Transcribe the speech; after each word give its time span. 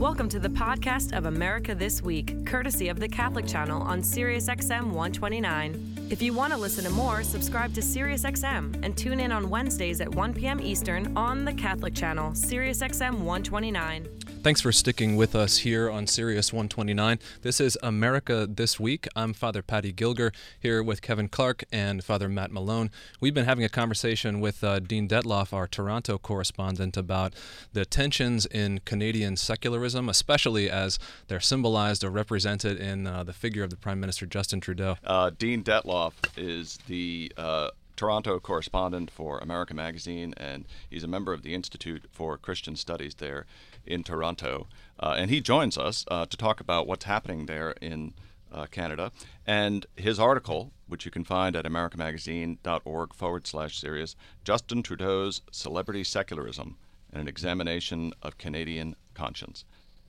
Welcome 0.00 0.30
to 0.30 0.40
the 0.40 0.48
podcast 0.48 1.14
of 1.14 1.26
America 1.26 1.74
This 1.74 2.02
Week, 2.02 2.46
courtesy 2.46 2.88
of 2.88 2.98
the 2.98 3.06
Catholic 3.06 3.46
Channel 3.46 3.82
on 3.82 4.00
SiriusXM 4.00 4.84
129. 4.84 6.06
If 6.08 6.22
you 6.22 6.32
want 6.32 6.54
to 6.54 6.58
listen 6.58 6.84
to 6.84 6.90
more, 6.90 7.22
subscribe 7.22 7.74
to 7.74 7.82
SiriusXM 7.82 8.82
and 8.82 8.96
tune 8.96 9.20
in 9.20 9.30
on 9.30 9.50
Wednesdays 9.50 10.00
at 10.00 10.08
1 10.08 10.32
p.m. 10.32 10.58
Eastern 10.58 11.14
on 11.18 11.44
the 11.44 11.52
Catholic 11.52 11.94
Channel, 11.94 12.30
SiriusXM 12.30 13.12
129. 13.12 14.08
Thanks 14.42 14.62
for 14.62 14.72
sticking 14.72 15.16
with 15.16 15.34
us 15.34 15.58
here 15.58 15.90
on 15.90 16.06
Sirius 16.06 16.50
129. 16.50 17.18
This 17.42 17.60
is 17.60 17.76
America 17.82 18.48
This 18.50 18.80
Week. 18.80 19.06
I'm 19.14 19.34
Father 19.34 19.60
Paddy 19.60 19.92
Gilger 19.92 20.32
here 20.58 20.82
with 20.82 21.02
Kevin 21.02 21.28
Clarke 21.28 21.64
and 21.70 22.02
Father 22.02 22.26
Matt 22.26 22.50
Malone. 22.50 22.90
We've 23.20 23.34
been 23.34 23.44
having 23.44 23.66
a 23.66 23.68
conversation 23.68 24.40
with 24.40 24.64
uh, 24.64 24.78
Dean 24.78 25.06
Dettloff, 25.06 25.52
our 25.52 25.66
Toronto 25.66 26.16
correspondent, 26.16 26.96
about 26.96 27.34
the 27.74 27.84
tensions 27.84 28.46
in 28.46 28.80
Canadian 28.86 29.36
secularism, 29.36 30.08
especially 30.08 30.70
as 30.70 30.98
they're 31.28 31.38
symbolized 31.38 32.02
or 32.02 32.08
represented 32.08 32.78
in 32.78 33.06
uh, 33.06 33.22
the 33.22 33.34
figure 33.34 33.62
of 33.62 33.68
the 33.68 33.76
Prime 33.76 34.00
Minister 34.00 34.24
Justin 34.24 34.62
Trudeau. 34.62 34.96
Uh, 35.04 35.32
Dean 35.38 35.62
Dettloff 35.62 36.14
is 36.38 36.78
the 36.86 37.30
uh, 37.36 37.68
Toronto 37.94 38.40
correspondent 38.40 39.10
for 39.10 39.38
America 39.40 39.74
Magazine, 39.74 40.32
and 40.38 40.64
he's 40.88 41.04
a 41.04 41.06
member 41.06 41.34
of 41.34 41.42
the 41.42 41.52
Institute 41.52 42.06
for 42.10 42.38
Christian 42.38 42.74
Studies 42.74 43.16
there 43.16 43.44
in 43.86 44.02
Toronto. 44.02 44.66
Uh, 44.98 45.14
and 45.16 45.30
he 45.30 45.40
joins 45.40 45.78
us 45.78 46.04
uh, 46.10 46.26
to 46.26 46.36
talk 46.36 46.60
about 46.60 46.86
what's 46.86 47.04
happening 47.04 47.46
there 47.46 47.72
in 47.80 48.14
uh, 48.52 48.66
Canada. 48.66 49.12
And 49.46 49.86
his 49.96 50.18
article, 50.18 50.72
which 50.86 51.04
you 51.04 51.10
can 51.10 51.24
find 51.24 51.56
at 51.56 51.64
americamagazine.org 51.64 53.14
forward 53.14 53.46
slash 53.46 53.78
series, 53.78 54.16
Justin 54.44 54.82
Trudeau's 54.82 55.42
Celebrity 55.50 56.04
Secularism 56.04 56.76
and 57.12 57.22
an 57.22 57.28
Examination 57.28 58.12
of 58.22 58.38
Canadian 58.38 58.96
Conscience. 59.14 59.64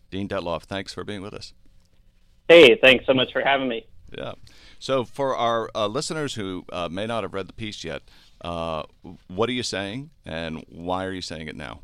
Dean 0.09 0.27
Dettloff, 0.27 0.63
thanks 0.63 0.93
for 0.93 1.03
being 1.03 1.21
with 1.21 1.33
us. 1.33 1.53
Hey, 2.47 2.77
thanks 2.81 3.05
so 3.05 3.13
much 3.13 3.31
for 3.31 3.41
having 3.41 3.67
me. 3.67 3.85
Yeah. 4.11 4.33
So, 4.77 5.05
for 5.05 5.37
our 5.37 5.69
uh, 5.73 5.87
listeners 5.87 6.35
who 6.35 6.65
uh, 6.71 6.89
may 6.91 7.07
not 7.07 7.23
have 7.23 7.33
read 7.33 7.47
the 7.47 7.53
piece 7.53 7.83
yet, 7.83 8.01
uh, 8.41 8.83
what 9.27 9.47
are 9.47 9.53
you 9.53 9.63
saying 9.63 10.09
and 10.25 10.65
why 10.67 11.05
are 11.05 11.13
you 11.13 11.21
saying 11.21 11.47
it 11.47 11.55
now? 11.55 11.79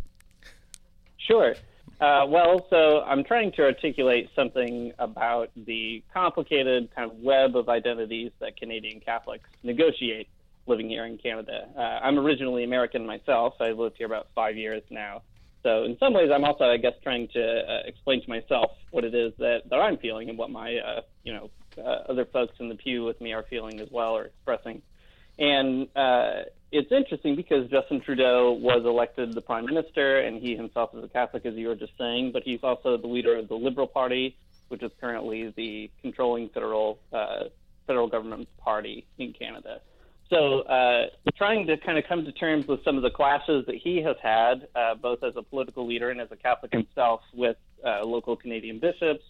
Sure. 1.17 1.55
Uh, 2.00 2.26
well, 2.28 2.67
so 2.70 3.02
I'm 3.02 3.23
trying 3.23 3.52
to 3.53 3.64
articulate 3.64 4.30
something 4.36 4.94
about 5.00 5.50
the 5.56 6.03
complicated 6.14 6.90
kind 6.95 7.09
of 7.09 7.17
web 7.17 7.56
of 7.56 7.70
identities 7.70 8.31
that 8.40 8.56
Canadian 8.56 9.00
Catholics 9.00 9.50
negotiate 9.64 10.30
living 10.68 10.90
here 10.90 11.06
in 11.06 11.18
Canada. 11.18 11.68
Uh, 11.75 11.81
I'm 11.81 12.20
originally 12.20 12.64
American 12.64 13.06
myself. 13.06 13.56
I've 13.59 13.80
lived 13.80 13.98
here 13.98 14.06
about 14.06 14.28
five 14.36 14.58
years 14.58 14.84
now. 14.92 15.23
So 15.64 15.86
in 15.86 15.98
some 15.98 16.14
ways, 16.14 16.30
I'm 16.31 16.44
also, 16.44 16.66
I 16.66 16.78
guess, 16.78 16.94
trying 17.02 17.30
to 17.30 17.42
uh, 17.42 17.81
explain 17.86 18.22
to 18.22 18.30
myself 18.30 18.72
what 18.92 19.03
it 19.03 19.16
is 19.16 19.34
that, 19.40 19.64
that 19.70 19.78
I'm 19.78 19.98
feeling 19.98 20.30
and 20.30 20.38
what 20.38 20.52
my, 20.52 20.78
uh, 20.78 21.02
you 21.23 21.34
know, 21.34 21.50
uh, 21.80 22.03
other 22.09 22.25
folks 22.25 22.53
in 22.59 22.70
the 22.70 22.75
pew 22.75 23.06
with 23.06 23.20
me 23.22 23.34
are 23.34 23.44
feeling 23.50 23.80
as 23.80 23.90
well 23.92 24.16
or 24.16 24.25
expressing. 24.25 24.81
And 25.39 25.88
uh, 25.95 26.43
it's 26.71 26.91
interesting 26.91 27.35
because 27.35 27.69
Justin 27.69 28.02
Trudeau 28.02 28.53
was 28.53 28.81
elected 28.85 29.33
the 29.33 29.41
prime 29.41 29.66
minister, 29.66 30.19
and 30.19 30.41
he 30.41 30.55
himself 30.55 30.91
is 30.95 31.03
a 31.03 31.07
Catholic, 31.07 31.45
as 31.45 31.53
you 31.55 31.67
were 31.67 31.75
just 31.75 31.94
saying, 31.97 32.31
but 32.31 32.44
he's 32.44 32.59
also 32.63 32.97
the 32.97 33.07
leader 33.07 33.38
of 33.38 33.47
the 33.47 33.55
Liberal 33.55 33.88
Party, 33.88 34.35
which 34.69 34.83
is 34.83 34.91
currently 34.99 35.53
the 35.55 35.89
controlling 36.02 36.49
federal 36.49 36.99
uh, 37.13 37.45
federal 37.85 38.07
government 38.07 38.47
party 38.57 39.05
in 39.17 39.33
Canada. 39.33 39.79
So, 40.29 40.61
uh, 40.63 41.07
trying 41.38 41.67
to 41.67 41.77
kind 41.77 41.97
of 41.97 42.03
come 42.09 42.25
to 42.25 42.33
terms 42.33 42.67
with 42.67 42.83
some 42.83 42.97
of 42.97 43.03
the 43.03 43.09
clashes 43.09 43.66
that 43.67 43.75
he 43.75 44.01
has 44.01 44.17
had, 44.22 44.67
uh, 44.75 44.95
both 44.95 45.23
as 45.23 45.33
a 45.38 45.41
political 45.41 45.88
leader 45.88 46.09
and 46.09 46.19
as 46.19 46.27
a 46.31 46.35
Catholic 46.35 46.73
himself, 46.73 47.22
with 47.33 47.55
uh, 47.85 48.03
local 48.03 48.35
Canadian 48.35 48.79
bishops, 48.79 49.23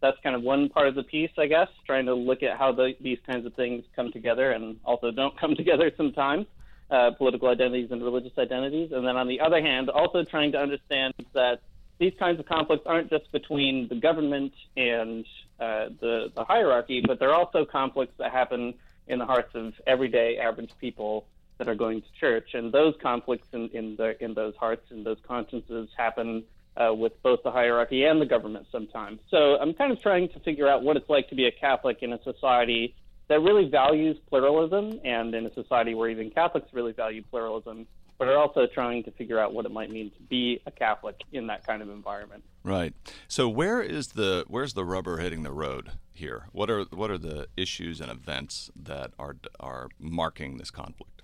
that's 0.00 0.16
kind 0.22 0.34
of 0.34 0.42
one 0.42 0.68
part 0.68 0.88
of 0.88 0.94
the 0.94 1.02
piece, 1.02 1.30
I 1.38 1.46
guess, 1.46 1.68
trying 1.86 2.06
to 2.06 2.14
look 2.14 2.42
at 2.42 2.58
how 2.58 2.72
the, 2.72 2.94
these 3.00 3.18
kinds 3.26 3.46
of 3.46 3.54
things 3.54 3.84
come 3.94 4.12
together 4.12 4.52
and 4.52 4.76
also 4.84 5.10
don't 5.10 5.38
come 5.38 5.54
together 5.56 5.90
sometimes, 5.96 6.46
uh, 6.90 7.10
political 7.12 7.48
identities 7.48 7.90
and 7.90 8.02
religious 8.02 8.36
identities. 8.38 8.92
And 8.92 9.06
then 9.06 9.16
on 9.16 9.28
the 9.28 9.40
other 9.40 9.60
hand, 9.60 9.90
also 9.90 10.24
trying 10.24 10.52
to 10.52 10.58
understand 10.58 11.14
that 11.34 11.60
these 11.98 12.14
kinds 12.18 12.40
of 12.40 12.46
conflicts 12.46 12.84
aren't 12.86 13.10
just 13.10 13.30
between 13.30 13.86
the 13.88 13.94
government 13.94 14.52
and 14.76 15.24
uh, 15.60 15.90
the, 16.00 16.32
the 16.34 16.44
hierarchy, 16.44 17.02
but 17.06 17.18
they're 17.18 17.34
also 17.34 17.66
conflicts 17.66 18.14
that 18.18 18.32
happen 18.32 18.74
in 19.06 19.18
the 19.18 19.26
hearts 19.26 19.50
of 19.54 19.74
everyday 19.86 20.38
average 20.38 20.70
people 20.80 21.26
that 21.58 21.68
are 21.68 21.74
going 21.74 22.00
to 22.00 22.06
church. 22.18 22.54
And 22.54 22.72
those 22.72 22.94
conflicts 23.02 23.48
in, 23.52 23.68
in, 23.74 23.96
the, 23.96 24.22
in 24.24 24.32
those 24.32 24.54
hearts 24.56 24.86
and 24.90 25.04
those 25.04 25.18
consciences 25.28 25.90
happen 25.94 26.42
uh, 26.76 26.94
with 26.94 27.20
both 27.22 27.42
the 27.42 27.50
hierarchy 27.50 28.04
and 28.04 28.20
the 28.20 28.26
government 28.26 28.66
sometimes. 28.70 29.20
So 29.30 29.56
I'm 29.56 29.74
kind 29.74 29.92
of 29.92 30.00
trying 30.00 30.28
to 30.30 30.40
figure 30.40 30.68
out 30.68 30.82
what 30.82 30.96
it's 30.96 31.08
like 31.08 31.28
to 31.30 31.34
be 31.34 31.46
a 31.46 31.52
Catholic 31.52 31.98
in 32.02 32.12
a 32.12 32.22
society 32.22 32.94
that 33.28 33.40
really 33.40 33.68
values 33.68 34.16
pluralism 34.28 35.00
and 35.04 35.34
in 35.34 35.46
a 35.46 35.54
society 35.54 35.94
where 35.94 36.08
even 36.08 36.30
Catholics 36.30 36.68
really 36.72 36.92
value 36.92 37.22
pluralism, 37.30 37.86
but 38.18 38.28
are 38.28 38.36
also 38.36 38.66
trying 38.66 39.04
to 39.04 39.10
figure 39.12 39.38
out 39.38 39.54
what 39.54 39.64
it 39.64 39.70
might 39.70 39.90
mean 39.90 40.10
to 40.10 40.22
be 40.22 40.60
a 40.66 40.70
Catholic 40.70 41.20
in 41.32 41.46
that 41.46 41.64
kind 41.64 41.80
of 41.80 41.88
environment. 41.88 42.42
Right. 42.64 42.92
So 43.28 43.48
where 43.48 43.80
is 43.80 44.08
the 44.08 44.44
where's 44.48 44.74
the 44.74 44.84
rubber 44.84 45.18
hitting 45.18 45.42
the 45.42 45.52
road 45.52 45.92
here? 46.12 46.46
What 46.52 46.70
are 46.70 46.82
what 46.90 47.10
are 47.10 47.18
the 47.18 47.46
issues 47.56 48.00
and 48.00 48.10
events 48.10 48.70
that 48.76 49.12
are 49.18 49.36
are 49.58 49.88
marking 49.98 50.58
this 50.58 50.70
conflict? 50.70 51.19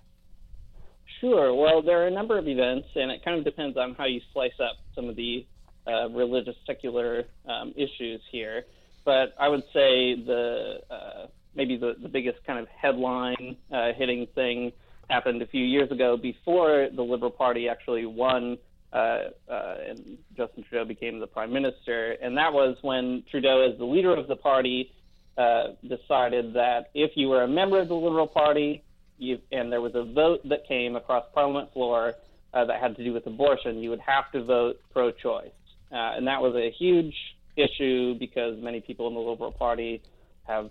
Sure. 1.21 1.55
Well, 1.55 1.83
there 1.83 2.03
are 2.03 2.07
a 2.07 2.11
number 2.11 2.39
of 2.39 2.47
events, 2.47 2.89
and 2.95 3.11
it 3.11 3.25
kind 3.25 3.39
of 3.39 3.45
depends 3.45 3.77
on 3.77 3.95
how 3.95 4.05
you 4.05 4.21
slice 4.33 4.59
up 4.61 4.77
some 4.95 5.09
of 5.09 5.17
the 5.17 5.47
uh, 5.87 6.09
religious 6.11 6.57
secular 6.67 7.25
um, 7.49 7.73
issues 7.77 8.21
here. 8.31 8.65
But 9.05 9.35
I 9.39 9.49
would 9.49 9.63
say 9.73 10.15
the 10.17 10.81
uh, 10.91 11.27
maybe 11.55 11.77
the, 11.77 11.95
the 12.03 12.09
biggest 12.09 12.39
kind 12.47 12.59
of 12.59 12.67
headline 12.69 13.57
uh, 13.73 13.93
hitting 13.97 14.27
thing 14.35 14.73
happened 15.09 15.41
a 15.41 15.47
few 15.47 15.65
years 15.65 15.91
ago 15.91 16.17
before 16.17 16.89
the 16.95 17.03
Liberal 17.03 17.31
Party 17.31 17.69
actually 17.69 18.05
won 18.05 18.59
uh, 18.93 19.19
uh, 19.51 19.75
and 19.89 20.19
Justin 20.37 20.65
Trudeau 20.69 20.85
became 20.85 21.21
the 21.21 21.27
prime 21.27 21.53
minister. 21.53 22.13
And 22.23 22.37
that 22.37 22.53
was 22.53 22.77
when 22.83 23.25
Trudeau, 23.31 23.69
as 23.71 23.79
the 23.79 23.85
leader 23.85 24.15
of 24.15 24.27
the 24.27 24.37
party, 24.37 24.93
uh, 25.37 25.75
decided 25.83 26.55
that 26.55 26.91
if 26.95 27.13
you 27.15 27.29
were 27.29 27.43
a 27.43 27.49
member 27.49 27.81
of 27.81 27.89
the 27.89 27.95
Liberal 27.95 28.27
Party, 28.27 28.83
you, 29.19 29.39
and 29.53 29.73
there 29.73 29.81
was 29.81 29.95
a 29.95 30.05
vote 30.05 30.41
that 30.49 30.67
came 30.67 30.97
across 30.97 31.25
Parliament 31.35 31.73
floor 31.73 32.15
uh, 32.55 32.65
that 32.65 32.81
had 32.81 32.97
to 32.97 33.05
do 33.05 33.13
with 33.13 33.27
abortion, 33.27 33.83
you 33.83 33.91
would 33.91 34.01
have 34.01 34.31
to 34.33 34.43
vote 34.43 34.81
pro-choice, 34.93 35.51
uh, 35.93 36.17
and 36.17 36.27
that 36.27 36.41
was 36.41 36.55
a 36.55 36.71
huge 36.71 37.15
issue 37.57 38.15
because 38.19 38.57
many 38.59 38.81
people 38.81 39.09
in 39.09 39.15
the 39.15 39.21
Liberal 39.21 39.53
Party 39.53 40.03
have, 40.45 40.71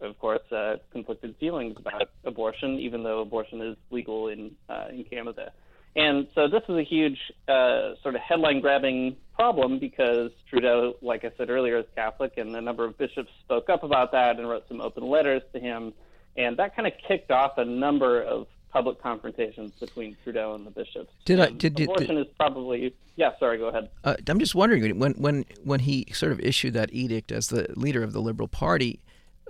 of 0.00 0.18
course, 0.18 0.42
uh, 0.52 0.76
conflicted 0.92 1.34
feelings 1.38 1.76
about 1.78 2.10
abortion, 2.24 2.78
even 2.78 3.02
though 3.02 3.20
abortion 3.20 3.60
is 3.60 3.76
legal 3.90 4.28
in 4.28 4.52
uh, 4.68 4.86
in 4.90 5.04
Canada. 5.04 5.52
And 5.96 6.26
so 6.34 6.46
this 6.46 6.62
is 6.68 6.76
a 6.76 6.82
huge 6.82 7.18
uh, 7.48 7.94
sort 8.02 8.16
of 8.16 8.20
headline-grabbing 8.20 9.16
problem 9.34 9.78
because 9.78 10.30
Trudeau, 10.50 10.94
like 11.00 11.24
I 11.24 11.30
said 11.38 11.48
earlier, 11.48 11.78
is 11.78 11.86
Catholic, 11.94 12.34
and 12.36 12.54
a 12.54 12.60
number 12.60 12.84
of 12.84 12.98
bishops 12.98 13.30
spoke 13.44 13.70
up 13.70 13.82
about 13.82 14.12
that 14.12 14.38
and 14.38 14.46
wrote 14.46 14.64
some 14.68 14.82
open 14.82 15.08
letters 15.08 15.40
to 15.54 15.58
him 15.58 15.94
and 16.36 16.56
that 16.56 16.74
kind 16.74 16.86
of 16.86 16.92
kicked 17.06 17.30
off 17.30 17.58
a 17.58 17.64
number 17.64 18.22
of 18.22 18.46
public 18.72 19.02
confrontations 19.02 19.72
between 19.80 20.16
Trudeau 20.22 20.54
and 20.54 20.66
the 20.66 20.70
bishops. 20.70 21.10
Did 21.24 21.40
I? 21.40 21.50
Did, 21.50 21.74
did 21.74 21.88
abortion 21.88 22.16
did, 22.16 22.26
is 22.26 22.32
probably 22.38 22.94
yeah. 23.16 23.30
Sorry, 23.38 23.58
go 23.58 23.68
ahead. 23.68 23.88
Uh, 24.04 24.16
I'm 24.28 24.38
just 24.38 24.54
wondering 24.54 24.98
when 24.98 25.12
when 25.12 25.44
when 25.64 25.80
he 25.80 26.06
sort 26.12 26.32
of 26.32 26.40
issued 26.40 26.74
that 26.74 26.92
edict 26.92 27.32
as 27.32 27.48
the 27.48 27.66
leader 27.74 28.02
of 28.02 28.12
the 28.12 28.20
Liberal 28.20 28.48
Party. 28.48 29.00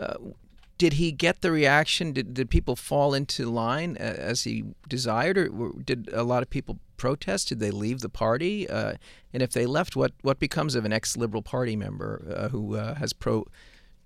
Uh, 0.01 0.15
did 0.79 0.95
he 0.95 1.11
get 1.11 1.41
the 1.41 1.51
reaction? 1.51 2.13
Did, 2.13 2.35
did 2.35 2.51
people 2.51 2.77
fall 2.77 3.15
into 3.15 3.49
line 3.51 3.97
as 3.97 4.45
he 4.45 4.65
desired, 4.87 5.39
or 5.39 5.73
did 5.83 6.11
a 6.13 6.23
lot 6.23 6.43
of 6.43 6.51
people 6.51 6.79
protest? 6.97 7.49
Did 7.49 7.61
they 7.61 7.71
leave 7.71 8.01
the 8.01 8.09
party? 8.09 8.69
Uh, 8.69 8.95
and 9.33 9.43
if 9.43 9.53
they 9.53 9.65
left, 9.65 9.97
what, 9.97 10.13
what 10.23 10.39
becomes 10.39 10.75
of 10.75 10.85
an 10.85 10.93
ex-Liberal 10.93 11.43
Party 11.43 11.77
member 11.77 12.31
uh, 12.35 12.49
who 12.49 12.77
uh, 12.77 12.95
has 12.97 13.13
pro 13.13 13.47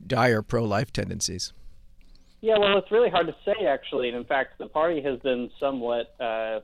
dire 0.07 0.43
pro-life 0.43 0.93
tendencies? 0.93 1.53
Yeah, 2.41 2.59
well, 2.59 2.79
it's 2.79 2.91
really 2.91 3.11
hard 3.11 3.27
to 3.27 3.37
say 3.45 3.67
actually, 3.67 4.09
and 4.09 4.17
in 4.17 4.25
fact, 4.25 4.59
the 4.59 4.67
party 4.67 5.03
has 5.03 5.19
been 5.21 5.51
somewhat. 5.61 6.15
Uh, 6.19 6.61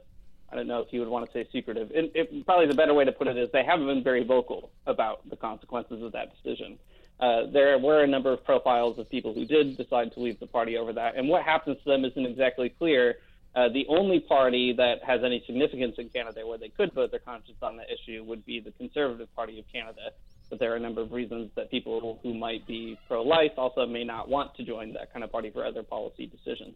I 0.50 0.55
don't 0.55 0.69
know 0.69 0.81
if 0.81 0.93
you 0.93 1.00
would 1.00 1.08
want 1.08 1.26
to 1.26 1.32
say 1.32 1.46
secretive. 1.52 1.90
It, 1.93 2.12
it, 2.14 2.46
probably 2.46 2.67
the 2.67 2.75
better 2.75 2.94
way 2.94 3.05
to 3.05 3.12
put 3.12 3.26
it 3.26 3.37
is 3.37 3.50
they 3.52 3.64
haven't 3.64 3.87
been 3.87 4.02
very 4.02 4.25
vocal 4.25 4.70
about 4.87 5.28
the 5.28 5.37
consequences 5.37 6.02
of 6.02 6.12
that 6.12 6.32
decision. 6.34 6.78
Uh, 7.19 7.46
there 7.52 7.78
were 7.78 8.02
a 8.05 8.06
number 8.06 8.32
of 8.32 8.44
profiles 8.44 8.99
of 8.99 9.11
people 9.11 9.34
who 9.34 9.44
did 9.44 9.76
decide 9.76 10.12
to 10.12 10.20
leave 10.20 10.38
the 10.38 10.46
party 10.46 10.76
over 10.76 10.93
that, 10.93 11.17
and 11.17 11.28
what 11.28 11.43
happens 11.43 11.76
to 11.84 11.90
them 11.90 12.05
isn't 12.05 12.26
exactly 12.26 12.69
clear. 12.69 13.17
Uh, 13.55 13.69
the 13.70 13.87
only 13.88 14.20
party 14.20 14.75
that 14.75 15.02
has 15.02 15.25
any 15.25 15.43
significance 15.46 15.96
in 15.99 16.11
Canada 16.11 16.46
where 16.46 16.58
they 16.58 16.69
could 16.69 16.93
vote 16.93 17.11
their 17.11 17.20
conscience 17.20 17.56
on 17.62 17.76
the 17.76 17.84
issue 17.90 18.22
would 18.22 18.44
be 18.44 18.61
the 18.61 18.70
Conservative 18.72 19.34
Party 19.34 19.58
of 19.58 19.64
Canada, 19.72 20.11
but 20.48 20.58
there 20.58 20.72
are 20.72 20.76
a 20.76 20.81
number 20.81 21.00
of 21.00 21.12
reasons 21.12 21.50
that 21.56 21.70
people 21.70 22.19
who 22.22 22.34
might 22.34 22.66
be 22.66 22.98
pro-life 23.08 23.52
also 23.56 23.87
may 23.87 24.04
not 24.04 24.28
want 24.28 24.54
to 24.56 24.64
join 24.64 24.93
that 24.93 25.12
kind 25.12 25.25
of 25.25 25.32
party 25.32 25.50
for 25.50 25.64
other 25.64 25.82
policy 25.82 26.26
decisions. 26.26 26.75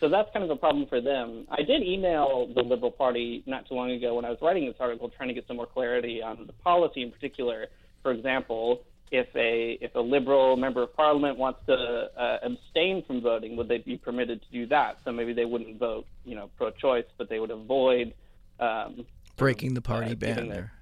So 0.00 0.08
that's 0.08 0.28
kind 0.32 0.44
of 0.44 0.50
a 0.50 0.56
problem 0.56 0.86
for 0.86 1.00
them. 1.00 1.46
I 1.50 1.62
did 1.62 1.82
email 1.82 2.48
the 2.52 2.62
Liberal 2.62 2.90
Party 2.90 3.42
not 3.46 3.68
too 3.68 3.74
long 3.74 3.92
ago 3.92 4.16
when 4.16 4.24
I 4.24 4.30
was 4.30 4.38
writing 4.42 4.66
this 4.66 4.74
article, 4.80 5.08
trying 5.08 5.28
to 5.28 5.34
get 5.34 5.46
some 5.46 5.56
more 5.56 5.66
clarity 5.66 6.20
on 6.22 6.46
the 6.46 6.52
policy 6.52 7.02
in 7.02 7.10
particular. 7.10 7.68
for 8.02 8.12
example, 8.12 8.82
if 9.10 9.28
a 9.36 9.78
if 9.80 9.94
a 9.94 10.00
liberal 10.00 10.56
member 10.56 10.82
of 10.82 10.94
parliament 10.94 11.38
wants 11.38 11.60
to 11.66 11.74
uh, 11.74 12.38
abstain 12.42 13.02
from 13.06 13.22
voting, 13.22 13.56
would 13.56 13.68
they 13.68 13.78
be 13.78 13.96
permitted 13.96 14.42
to 14.42 14.48
do 14.50 14.66
that? 14.66 14.98
So 15.04 15.12
maybe 15.12 15.32
they 15.32 15.44
wouldn't 15.44 15.78
vote, 15.78 16.06
you 16.24 16.34
know, 16.34 16.50
pro-choice, 16.56 17.04
but 17.16 17.28
they 17.28 17.38
would 17.38 17.50
avoid 17.50 18.14
um, 18.58 19.06
breaking 19.36 19.74
the 19.74 19.80
party 19.80 20.12
uh, 20.12 20.14
ban 20.16 20.48
there. 20.48 20.72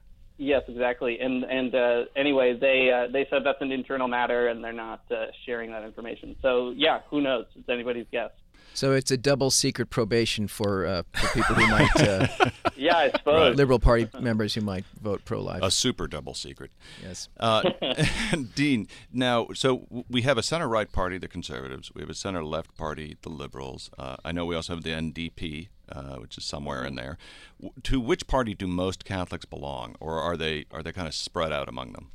Yes, 0.42 0.62
exactly. 0.66 1.20
And 1.20 1.44
and 1.44 1.72
uh, 1.72 2.04
anyway, 2.16 2.58
they 2.58 2.90
uh, 2.90 3.12
they 3.12 3.28
said 3.30 3.42
that's 3.44 3.60
an 3.60 3.70
internal 3.70 4.08
matter, 4.08 4.48
and 4.48 4.62
they're 4.62 4.72
not 4.72 5.02
uh, 5.08 5.26
sharing 5.46 5.70
that 5.70 5.84
information. 5.84 6.34
So 6.42 6.74
yeah, 6.76 7.02
who 7.10 7.20
knows? 7.20 7.46
It's 7.54 7.68
anybody's 7.68 8.06
guess. 8.10 8.30
So 8.74 8.92
it's 8.92 9.10
a 9.10 9.16
double 9.16 9.50
secret 9.50 9.90
probation 9.90 10.48
for, 10.48 10.86
uh, 10.86 11.02
for 11.12 11.28
people 11.34 11.54
who 11.56 11.66
might. 11.68 11.94
Uh, 12.00 12.26
yeah, 12.76 12.96
I 12.96 13.10
suppose. 13.10 13.48
Right. 13.50 13.56
Liberal 13.56 13.78
Party 13.78 14.08
members 14.18 14.54
who 14.54 14.62
might 14.62 14.86
vote 15.00 15.26
pro-life. 15.26 15.62
A 15.62 15.70
super 15.70 16.08
double 16.08 16.32
secret. 16.32 16.70
Yes. 17.02 17.28
Uh, 17.38 17.70
Dean, 18.54 18.88
now, 19.12 19.48
so 19.52 20.04
we 20.08 20.22
have 20.22 20.38
a 20.38 20.42
center-right 20.42 20.90
party, 20.90 21.18
the 21.18 21.28
Conservatives. 21.28 21.92
We 21.94 22.00
have 22.00 22.08
a 22.08 22.14
center-left 22.14 22.74
party, 22.78 23.18
the 23.20 23.28
Liberals. 23.28 23.90
Uh, 23.98 24.16
I 24.24 24.32
know 24.32 24.46
we 24.46 24.56
also 24.56 24.74
have 24.74 24.84
the 24.84 24.90
NDP, 24.90 25.68
uh, 25.92 26.16
which 26.16 26.38
is 26.38 26.44
somewhere 26.44 26.84
in 26.84 26.94
there. 26.94 27.18
W- 27.60 27.72
to 27.84 28.00
which 28.00 28.26
party 28.26 28.54
do 28.54 28.66
most 28.66 29.04
Catholics 29.04 29.44
belong, 29.44 29.96
or 30.00 30.20
are 30.20 30.36
they 30.36 30.64
are 30.70 30.82
they 30.82 30.92
kind 30.92 31.08
of 31.08 31.14
spread 31.14 31.52
out 31.52 31.68
among 31.68 31.92
them? 31.92 32.10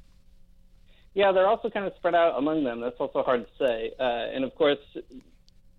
Yeah, 1.14 1.32
they're 1.32 1.48
also 1.48 1.70
kind 1.70 1.86
of 1.88 1.94
spread 1.96 2.16
out 2.16 2.38
among 2.38 2.64
them. 2.64 2.80
That's 2.82 3.00
also 3.00 3.24
hard 3.24 3.46
to 3.46 3.66
say. 3.66 3.92
Uh, 4.00 4.04
and 4.04 4.44
of 4.44 4.54
course, 4.56 4.78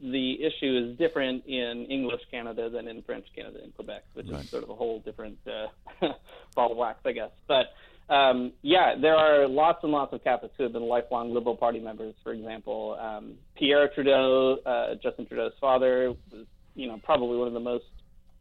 the 0.01 0.43
issue 0.43 0.91
is 0.91 0.99
different 0.99 1.47
in 1.47 1.87
English 1.89 2.23
Canada 2.31 2.71
than 2.71 2.89
in 2.89 3.03
French 3.03 3.27
Canada 3.35 3.63
in 3.63 3.71
Quebec, 3.73 4.05
which 4.15 4.27
right. 4.31 4.43
is 4.43 4.51
sort 4.51 4.65
of 4.65 4.71
a 4.71 4.75
whole 4.75 5.01
different 5.01 5.39
uh, 5.47 6.09
ball 6.55 6.73
of 6.73 6.79
wax, 6.79 7.01
I 7.05 7.13
guess. 7.13 7.31
But 7.47 7.67
um, 8.13 8.53
yeah, 8.63 8.95
there 9.01 9.17
are 9.17 9.47
lots 9.47 9.81
and 9.83 9.93
lots 9.93 10.13
of 10.13 10.25
Catholics 10.25 10.55
who 10.57 10.65
have 10.65 10.73
been 10.73 10.83
lifelong 10.83 11.33
Liberal 11.35 11.57
Party 11.57 11.81
members. 11.81 12.15
For 12.23 12.33
example, 12.33 12.97
um, 13.01 13.35
Pierre 13.57 13.89
Trudeau, 13.95 14.59
uh, 14.65 14.95
Justin 15.03 15.27
Trudeau's 15.27 15.53
father, 15.61 16.15
was 16.33 16.47
you 16.79 16.87
know 16.87 16.99
probably 17.03 17.37
one 17.37 17.49
of 17.49 17.55
the 17.55 17.61
most 17.61 17.85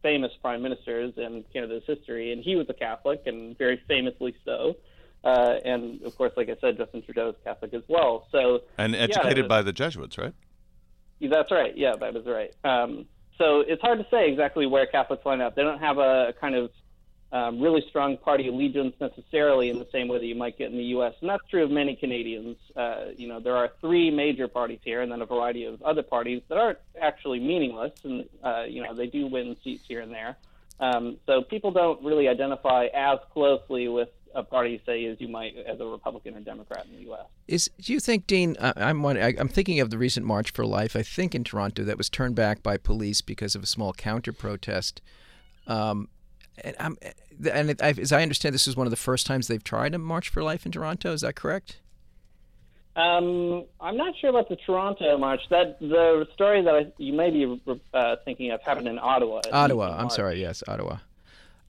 famous 0.03 0.31
prime 0.41 0.61
ministers 0.61 1.13
in 1.17 1.43
Canada's 1.51 1.83
history, 1.85 2.31
and 2.31 2.43
he 2.43 2.55
was 2.55 2.67
a 2.69 2.73
Catholic 2.73 3.23
and 3.25 3.57
very 3.57 3.81
famously 3.87 4.35
so. 4.45 4.75
Uh, 5.23 5.55
and 5.65 6.01
of 6.03 6.15
course, 6.15 6.31
like 6.37 6.47
I 6.49 6.55
said, 6.61 6.77
Justin 6.77 7.01
Trudeau 7.01 7.29
is 7.29 7.35
Catholic 7.43 7.73
as 7.73 7.81
well. 7.87 8.27
So 8.31 8.61
and 8.77 8.95
educated 8.95 9.45
yeah, 9.45 9.47
by 9.47 9.61
the 9.63 9.73
Jesuits, 9.73 10.17
right? 10.17 10.33
That's 11.19 11.51
right. 11.51 11.75
Yeah, 11.75 11.95
that 11.99 12.15
is 12.15 12.25
right. 12.27 12.53
Um, 12.63 13.07
so 13.37 13.61
it's 13.61 13.81
hard 13.81 13.99
to 13.99 14.05
say 14.09 14.29
exactly 14.29 14.67
where 14.67 14.85
Catholics 14.85 15.25
line 15.25 15.41
up. 15.41 15.55
They 15.55 15.63
don't 15.63 15.79
have 15.79 15.97
a 15.97 16.33
kind 16.39 16.55
of 16.55 16.69
um, 17.31 17.59
really 17.59 17.83
strong 17.89 18.17
party 18.17 18.47
allegiance 18.47 18.95
necessarily 19.01 19.69
in 19.69 19.79
the 19.79 19.87
same 19.91 20.07
way 20.07 20.17
that 20.17 20.25
you 20.25 20.35
might 20.35 20.57
get 20.57 20.71
in 20.71 20.77
the 20.77 20.83
U.S. 20.85 21.13
And 21.19 21.29
that's 21.29 21.43
true 21.49 21.63
of 21.63 21.71
many 21.71 21.95
Canadians. 21.95 22.57
Uh, 22.75 23.07
you 23.17 23.27
know, 23.27 23.39
there 23.39 23.55
are 23.55 23.69
three 23.81 24.09
major 24.09 24.47
parties 24.47 24.79
here, 24.83 25.01
and 25.01 25.11
then 25.11 25.21
a 25.21 25.25
variety 25.25 25.65
of 25.65 25.81
other 25.81 26.03
parties 26.03 26.41
that 26.47 26.57
aren't 26.57 26.79
actually 27.01 27.39
meaningless, 27.39 27.91
and 28.03 28.25
uh, 28.43 28.63
you 28.67 28.81
know 28.81 28.93
they 28.93 29.07
do 29.07 29.27
win 29.27 29.57
seats 29.63 29.83
here 29.87 30.01
and 30.01 30.11
there. 30.11 30.37
Um, 30.79 31.17
so 31.25 31.41
people 31.41 31.71
don't 31.71 32.03
really 32.03 32.27
identify 32.27 32.85
as 32.93 33.19
closely 33.33 33.87
with 33.87 34.09
a 34.35 34.43
party, 34.43 34.79
say, 34.85 35.05
as 35.05 35.19
you 35.19 35.27
might 35.27 35.55
as 35.57 35.79
a 35.79 35.85
Republican 35.85 36.35
or 36.35 36.39
Democrat 36.39 36.85
in 36.85 36.95
the 36.95 37.01
U.S. 37.03 37.25
Is 37.47 37.69
do 37.81 37.91
you 37.91 37.99
think, 37.99 38.27
Dean? 38.27 38.55
I'm 38.61 39.05
I, 39.05 39.33
am 39.37 39.49
thinking 39.49 39.79
of 39.79 39.89
the 39.89 39.97
recent 39.97 40.25
March 40.25 40.51
for 40.51 40.65
Life. 40.65 40.95
I 40.95 41.01
think 41.01 41.35
in 41.35 41.43
Toronto 41.43 41.83
that 41.83 41.97
was 41.97 42.09
turned 42.09 42.35
back 42.35 42.63
by 42.63 42.77
police 42.77 43.21
because 43.21 43.55
of 43.55 43.63
a 43.63 43.65
small 43.67 43.91
counter 43.93 44.31
protest. 44.31 45.01
Um, 45.65 46.07
and, 46.63 46.75
I'm, 46.79 46.97
and 47.51 47.69
it, 47.69 47.81
as 47.81 48.11
I 48.11 48.21
understand, 48.21 48.55
this 48.55 48.67
is 48.67 48.75
one 48.75 48.87
of 48.87 48.91
the 48.91 48.97
first 48.97 49.25
times 49.25 49.47
they've 49.47 49.63
tried 49.63 49.93
a 49.93 49.97
March 49.97 50.29
for 50.29 50.43
Life 50.43 50.65
in 50.65 50.71
Toronto. 50.71 51.13
Is 51.13 51.21
that 51.21 51.35
correct? 51.35 51.79
Um, 52.95 53.65
I'm 53.79 53.95
not 53.95 54.15
sure 54.19 54.31
about 54.31 54.49
the 54.49 54.55
Toronto 54.55 55.19
march. 55.19 55.41
That 55.51 55.79
the 55.79 56.27
story 56.33 56.63
that 56.63 56.73
I, 56.73 56.87
you 56.97 57.13
may 57.13 57.29
be 57.29 57.61
uh, 57.93 58.15
thinking 58.25 58.49
of 58.51 58.61
happened 58.63 58.87
in 58.87 58.97
Ottawa. 58.97 59.41
Ottawa. 59.51 59.95
I'm 59.99 60.09
sorry. 60.09 60.41
Yes, 60.41 60.63
Ottawa. 60.67 60.97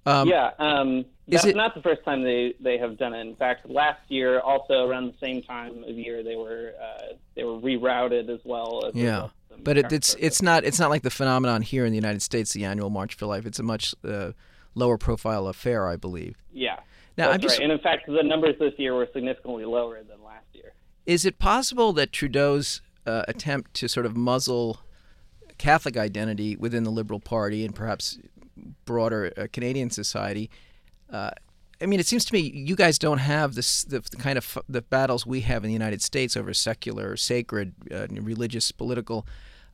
Um, 0.06 0.26
yeah, 0.26 0.52
um, 0.58 1.04
that's 1.26 1.44
it, 1.44 1.54
not 1.54 1.74
the 1.74 1.82
first 1.82 2.02
time 2.02 2.22
they, 2.22 2.54
they 2.60 2.78
have 2.78 2.96
done 2.96 3.12
it. 3.12 3.20
In 3.20 3.36
fact, 3.36 3.68
last 3.68 4.00
year, 4.08 4.40
also 4.40 4.88
around 4.88 5.12
the 5.12 5.18
same 5.20 5.42
time 5.42 5.84
of 5.84 5.90
year, 5.90 6.22
they 6.22 6.36
were 6.36 6.72
uh, 6.80 7.12
they 7.34 7.44
were 7.44 7.58
rerouted 7.58 8.30
as 8.30 8.40
well. 8.44 8.86
As 8.86 8.94
yeah, 8.94 9.28
but 9.62 9.76
it, 9.76 9.92
it's 9.92 10.16
it's 10.18 10.40
not 10.40 10.64
it's 10.64 10.78
not 10.78 10.88
like 10.88 11.02
the 11.02 11.10
phenomenon 11.10 11.60
here 11.60 11.84
in 11.84 11.90
the 11.92 11.98
United 11.98 12.22
States, 12.22 12.54
the 12.54 12.64
annual 12.64 12.88
March 12.88 13.16
for 13.16 13.26
Life. 13.26 13.44
It's 13.44 13.58
a 13.58 13.62
much 13.62 13.94
uh, 14.02 14.32
lower 14.78 14.98
profile 14.98 15.46
affair, 15.46 15.86
I 15.86 15.96
believe. 15.96 16.36
Yeah, 16.52 16.80
now, 17.16 17.30
that's 17.32 17.42
just, 17.42 17.58
right. 17.58 17.64
And 17.64 17.72
in 17.72 17.78
fact, 17.80 18.06
the 18.06 18.22
numbers 18.22 18.54
this 18.58 18.74
year 18.78 18.94
were 18.94 19.08
significantly 19.12 19.64
lower 19.64 20.02
than 20.02 20.22
last 20.24 20.46
year. 20.52 20.72
Is 21.04 21.24
it 21.24 21.38
possible 21.38 21.92
that 21.94 22.12
Trudeau's 22.12 22.80
uh, 23.06 23.24
attempt 23.26 23.74
to 23.74 23.88
sort 23.88 24.06
of 24.06 24.16
muzzle 24.16 24.80
Catholic 25.58 25.96
identity 25.96 26.56
within 26.56 26.84
the 26.84 26.90
Liberal 26.90 27.20
Party 27.20 27.64
and 27.64 27.74
perhaps 27.74 28.18
broader 28.84 29.32
uh, 29.36 29.46
Canadian 29.52 29.90
society. 29.90 30.50
Uh, 31.10 31.30
I 31.80 31.86
mean, 31.86 32.00
it 32.00 32.06
seems 32.06 32.24
to 32.26 32.34
me 32.34 32.40
you 32.40 32.74
guys 32.74 32.98
don't 32.98 33.18
have 33.18 33.54
this 33.54 33.84
the, 33.84 34.00
the, 34.00 34.16
kind 34.16 34.36
of 34.36 34.58
the 34.68 34.82
battles 34.82 35.26
we 35.26 35.42
have 35.42 35.64
in 35.64 35.68
the 35.68 35.72
United 35.72 36.02
States 36.02 36.36
over 36.36 36.52
secular, 36.52 37.16
sacred, 37.16 37.74
uh, 37.92 38.06
religious, 38.10 38.72
political. 38.72 39.26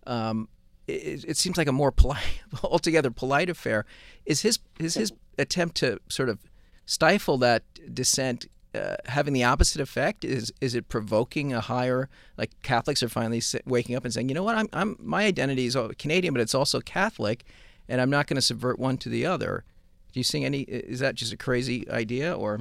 Um, 0.06 0.48
it, 0.86 1.24
it, 1.26 1.36
seems 1.36 1.56
like 1.56 1.68
a 1.68 1.72
more 1.72 1.90
polite, 1.90 2.42
altogether 2.62 3.10
polite 3.10 3.48
affair. 3.48 3.84
Is 4.26 4.42
his 4.42 4.58
is 4.78 4.94
his 4.94 5.12
attempt 5.38 5.76
to 5.76 5.98
sort 6.08 6.28
of 6.28 6.38
stifle 6.86 7.38
that 7.38 7.62
dissent 7.92 8.46
uh, 8.74 8.96
having 9.06 9.32
the 9.32 9.44
opposite 9.44 9.80
effect? 9.80 10.24
Is 10.24 10.52
is 10.60 10.74
it 10.74 10.88
provoking 10.88 11.52
a 11.52 11.60
higher 11.60 12.08
like 12.36 12.50
Catholics 12.62 13.02
are 13.02 13.08
finally 13.08 13.42
waking 13.64 13.96
up 13.96 14.04
and 14.04 14.12
saying, 14.12 14.28
you 14.28 14.34
know 14.34 14.42
what, 14.42 14.56
I'm 14.56 14.68
I'm 14.72 14.96
my 15.00 15.24
identity 15.24 15.66
is 15.66 15.76
Canadian, 15.98 16.34
but 16.34 16.40
it's 16.40 16.54
also 16.54 16.80
Catholic, 16.80 17.44
and 17.88 18.00
I'm 18.00 18.10
not 18.10 18.26
going 18.26 18.36
to 18.36 18.42
subvert 18.42 18.78
one 18.78 18.98
to 18.98 19.08
the 19.08 19.26
other. 19.26 19.64
Do 20.12 20.20
you 20.20 20.24
see 20.24 20.44
any? 20.44 20.60
Is 20.60 21.00
that 21.00 21.16
just 21.16 21.32
a 21.32 21.36
crazy 21.36 21.88
idea, 21.90 22.32
or? 22.32 22.60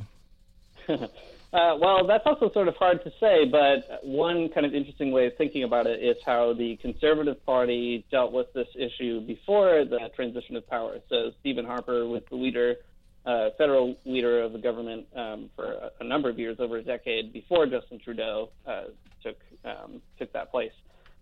uh, 1.54 1.78
well, 1.80 2.08
that's 2.08 2.24
also 2.26 2.50
sort 2.52 2.68
of 2.68 2.76
hard 2.78 3.04
to 3.04 3.12
say, 3.20 3.46
but 3.46 4.04
one 4.04 4.50
kind 4.50 4.66
of 4.66 4.74
interesting 4.74 5.12
way 5.12 5.28
of 5.28 5.34
thinking 5.38 5.64
about 5.64 5.86
it 5.86 6.02
is 6.02 6.16
how 6.26 6.54
the 6.54 6.78
Conservative 6.78 7.46
Party 7.46 8.04
dealt 8.10 8.32
with 8.32 8.52
this 8.54 8.68
issue 8.76 9.22
before 9.22 9.86
the 9.86 10.00
transition 10.16 10.56
of 10.56 10.68
power. 10.68 10.98
So 11.10 11.32
Stephen 11.42 11.64
Harper 11.64 12.08
was 12.08 12.24
the 12.32 12.38
leader, 12.38 12.78
uh, 13.28 13.50
federal 13.56 13.96
leader 14.04 14.42
of 14.42 14.54
the 14.54 14.58
government 14.58 15.06
um, 15.16 15.52
for 15.56 15.74
a, 15.74 15.92
a, 16.00 16.04
number 16.04 16.28
of 16.28 16.40
years, 16.40 16.58
over 16.60 16.78
a 16.78 16.84
decade 16.84 17.32
before 17.32 17.68
Justin 17.68 18.00
Trudeau 18.04 18.50
uh, 18.66 18.86
took 19.22 19.38
um, 19.64 20.02
took 20.18 20.34
that 20.34 20.50
place. 20.50 20.74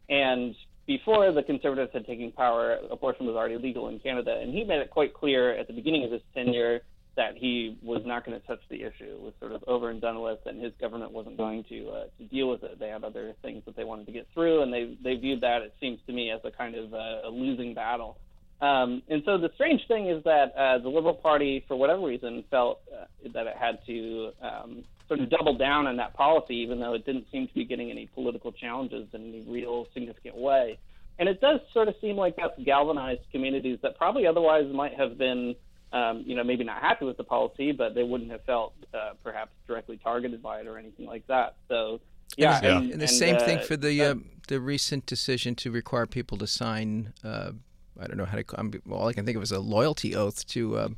And 0.09 0.55
before 0.87 1.29
the 1.33 1.43
Conservatives 1.43 1.91
had 1.93 2.07
taken 2.07 2.31
power, 2.31 2.77
abortion 2.89 3.25
was 3.25 3.35
already 3.35 3.57
legal 3.57 3.89
in 3.89 3.99
Canada, 3.99 4.39
and 4.41 4.53
he 4.53 4.63
made 4.63 4.79
it 4.79 4.91
quite 4.91 5.13
clear 5.13 5.51
at 5.51 5.67
the 5.67 5.73
beginning 5.73 6.05
of 6.05 6.11
his 6.11 6.21
tenure 6.33 6.81
that 7.15 7.35
he 7.35 7.77
was 7.83 8.01
not 8.05 8.25
going 8.25 8.39
to 8.39 8.47
touch 8.47 8.61
the 8.69 8.83
issue. 8.83 9.13
It 9.15 9.21
was 9.21 9.33
sort 9.39 9.51
of 9.51 9.63
over 9.67 9.89
and 9.89 9.99
done 9.99 10.21
with, 10.21 10.39
and 10.45 10.61
his 10.61 10.71
government 10.79 11.11
wasn't 11.11 11.37
going 11.37 11.65
to 11.65 11.89
uh, 11.89 12.03
to 12.17 12.23
deal 12.25 12.49
with 12.49 12.63
it. 12.63 12.79
They 12.79 12.89
had 12.89 13.03
other 13.03 13.33
things 13.41 13.63
that 13.65 13.75
they 13.75 13.83
wanted 13.83 14.05
to 14.05 14.11
get 14.11 14.27
through, 14.33 14.61
and 14.63 14.71
they 14.71 14.95
they 15.03 15.15
viewed 15.15 15.41
that, 15.41 15.61
it 15.61 15.73
seems 15.79 15.99
to 16.07 16.13
me, 16.13 16.31
as 16.31 16.39
a 16.43 16.51
kind 16.51 16.75
of 16.75 16.93
uh, 16.93 17.27
a 17.27 17.29
losing 17.29 17.73
battle. 17.73 18.17
Um, 18.61 19.01
and 19.09 19.23
so 19.25 19.39
the 19.39 19.49
strange 19.55 19.81
thing 19.87 20.07
is 20.07 20.23
that 20.23 20.53
uh, 20.55 20.77
the 20.77 20.89
Liberal 20.89 21.15
Party, 21.15 21.65
for 21.67 21.75
whatever 21.75 22.05
reason, 22.05 22.43
felt 22.51 22.81
uh, 22.93 23.05
that 23.33 23.47
it 23.47 23.55
had 23.57 23.79
to 23.87 24.31
um, 24.41 24.83
sort 25.07 25.19
of 25.19 25.29
double 25.31 25.57
down 25.57 25.87
on 25.87 25.97
that 25.97 26.13
policy, 26.13 26.55
even 26.55 26.79
though 26.79 26.93
it 26.93 27.05
didn't 27.05 27.25
seem 27.31 27.47
to 27.47 27.53
be 27.53 27.65
getting 27.65 27.89
any 27.89 28.07
political 28.13 28.51
challenges 28.51 29.07
in 29.13 29.29
any 29.29 29.43
real 29.47 29.87
significant 29.93 30.37
way. 30.37 30.77
And 31.17 31.27
it 31.27 31.41
does 31.41 31.59
sort 31.73 31.87
of 31.87 31.95
seem 31.99 32.15
like 32.15 32.35
that's 32.37 32.53
galvanized 32.63 33.21
communities 33.31 33.79
that 33.81 33.97
probably 33.97 34.25
otherwise 34.25 34.65
might 34.73 34.93
have 34.93 35.17
been, 35.17 35.55
um, 35.93 36.23
you 36.25 36.35
know, 36.35 36.43
maybe 36.43 36.63
not 36.63 36.81
happy 36.81 37.05
with 37.05 37.17
the 37.17 37.23
policy, 37.23 37.71
but 37.71 37.95
they 37.95 38.03
wouldn't 38.03 38.31
have 38.31 38.43
felt 38.45 38.73
uh, 38.93 39.11
perhaps 39.23 39.51
directly 39.67 39.97
targeted 39.97 40.41
by 40.41 40.59
it 40.59 40.67
or 40.67 40.77
anything 40.77 41.05
like 41.05 41.25
that. 41.27 41.55
So, 41.67 41.99
yeah. 42.37 42.57
And, 42.57 42.65
and, 42.65 42.91
and 42.93 43.01
the 43.01 43.05
and, 43.05 43.09
same 43.09 43.35
uh, 43.35 43.39
thing 43.39 43.59
for 43.59 43.77
the 43.77 44.01
uh, 44.01 44.15
the 44.47 44.59
recent 44.59 45.05
decision 45.05 45.55
to 45.55 45.71
require 45.71 46.05
people 46.05 46.37
to 46.37 46.47
sign. 46.47 47.13
Uh, 47.23 47.51
I 47.99 48.07
don't 48.07 48.17
know 48.17 48.25
how 48.25 48.37
to. 48.37 48.45
I'm, 48.57 48.71
all 48.89 49.07
I 49.07 49.13
can 49.13 49.25
think 49.25 49.37
of 49.37 49.43
is 49.43 49.51
a 49.51 49.59
loyalty 49.59 50.15
oath 50.15 50.47
to 50.47 50.79
um, 50.79 50.97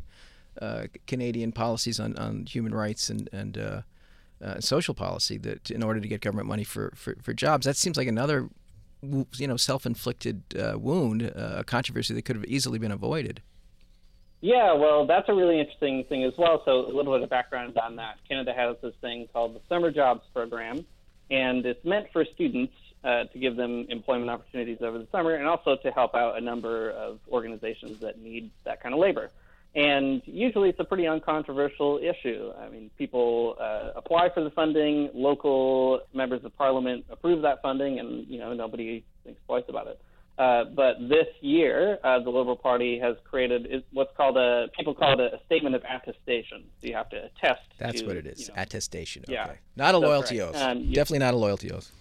uh, 0.61 0.83
Canadian 1.07 1.51
policies 1.51 1.99
on, 1.99 2.15
on 2.17 2.45
human 2.45 2.73
rights 2.73 3.09
and 3.09 3.29
and 3.33 3.57
uh, 3.57 3.81
uh, 4.43 4.59
social 4.59 4.93
policy 4.93 5.37
that 5.37 5.71
in 5.71 5.81
order 5.81 5.99
to 5.99 6.07
get 6.07 6.21
government 6.21 6.47
money 6.47 6.63
for, 6.63 6.91
for, 6.95 7.15
for 7.21 7.33
jobs. 7.33 7.65
That 7.65 7.77
seems 7.77 7.97
like 7.97 8.07
another, 8.07 8.49
you 9.01 9.47
know, 9.47 9.57
self-inflicted 9.57 10.43
uh, 10.59 10.77
wound, 10.77 11.23
uh, 11.23 11.53
a 11.57 11.63
controversy 11.63 12.13
that 12.13 12.23
could 12.23 12.35
have 12.35 12.45
easily 12.45 12.77
been 12.77 12.91
avoided. 12.91 13.41
Yeah, 14.43 14.73
well, 14.73 15.07
that's 15.07 15.29
a 15.29 15.33
really 15.33 15.57
interesting 15.57 16.03
thing 16.09 16.25
as 16.25 16.33
well. 16.37 16.63
So 16.65 16.85
a 16.85 16.91
little 16.91 17.13
bit 17.13 17.23
of 17.23 17.29
background 17.29 17.77
on 17.77 17.95
that. 17.95 18.17
Canada 18.27 18.53
has 18.53 18.75
this 18.81 18.93
thing 18.99 19.29
called 19.31 19.55
the 19.55 19.61
Summer 19.69 19.89
Jobs 19.89 20.19
Program, 20.33 20.85
and 21.31 21.65
it's 21.65 21.85
meant 21.85 22.07
for 22.11 22.25
students 22.25 22.73
uh, 23.05 23.23
to 23.23 23.39
give 23.39 23.55
them 23.55 23.85
employment 23.87 24.29
opportunities 24.29 24.79
over 24.81 24.99
the 24.99 25.07
summer 25.13 25.35
and 25.35 25.47
also 25.47 25.77
to 25.77 25.91
help 25.91 26.13
out 26.13 26.37
a 26.37 26.41
number 26.41 26.91
of 26.91 27.19
organizations 27.31 28.01
that 28.01 28.19
need 28.19 28.51
that 28.65 28.83
kind 28.83 28.93
of 28.93 28.99
labor. 28.99 29.31
And 29.75 30.21
usually 30.25 30.67
it's 30.67 30.79
a 30.81 30.83
pretty 30.83 31.07
uncontroversial 31.07 31.99
issue. 31.99 32.51
I 32.59 32.67
mean, 32.67 32.91
people 32.97 33.55
uh, 33.61 33.91
apply 33.95 34.27
for 34.33 34.43
the 34.43 34.49
funding, 34.49 35.09
local 35.13 36.01
members 36.13 36.43
of 36.43 36.53
parliament 36.57 37.05
approve 37.09 37.43
that 37.43 37.61
funding, 37.61 37.97
and 37.97 38.27
you 38.27 38.39
know 38.39 38.51
nobody 38.51 39.05
thinks 39.23 39.39
twice 39.45 39.63
about 39.69 39.87
it. 39.87 40.01
Uh, 40.37 40.63
but 40.75 40.95
this 40.99 41.27
year, 41.41 41.99
uh, 42.03 42.19
the 42.19 42.29
Liberal 42.29 42.55
Party 42.55 42.97
has 42.97 43.15
created 43.23 43.83
what's 43.91 44.15
called 44.17 44.35
a 44.35 44.67
people 44.75 44.95
call 44.95 45.13
it 45.13 45.19
a, 45.19 45.39
statement 45.45 45.75
of 45.75 45.83
attestation. 45.83 46.63
So 46.81 46.87
you 46.87 46.95
have 46.95 47.09
to 47.09 47.25
attest. 47.25 47.61
That's 47.77 48.01
to, 48.01 48.07
what 48.07 48.17
it 48.17 48.25
is. 48.25 48.41
You 48.41 48.47
know, 48.47 48.61
attestation. 48.61 49.23
Okay. 49.25 49.33
Yeah, 49.33 49.53
not 49.75 49.93
a 49.93 49.99
loyalty 49.99 50.41
oath. 50.41 50.55
Um, 50.55 50.91
Definitely 50.91 51.19
not 51.19 51.35
a 51.35 51.37
loyalty 51.37 51.71
oath. 51.71 51.91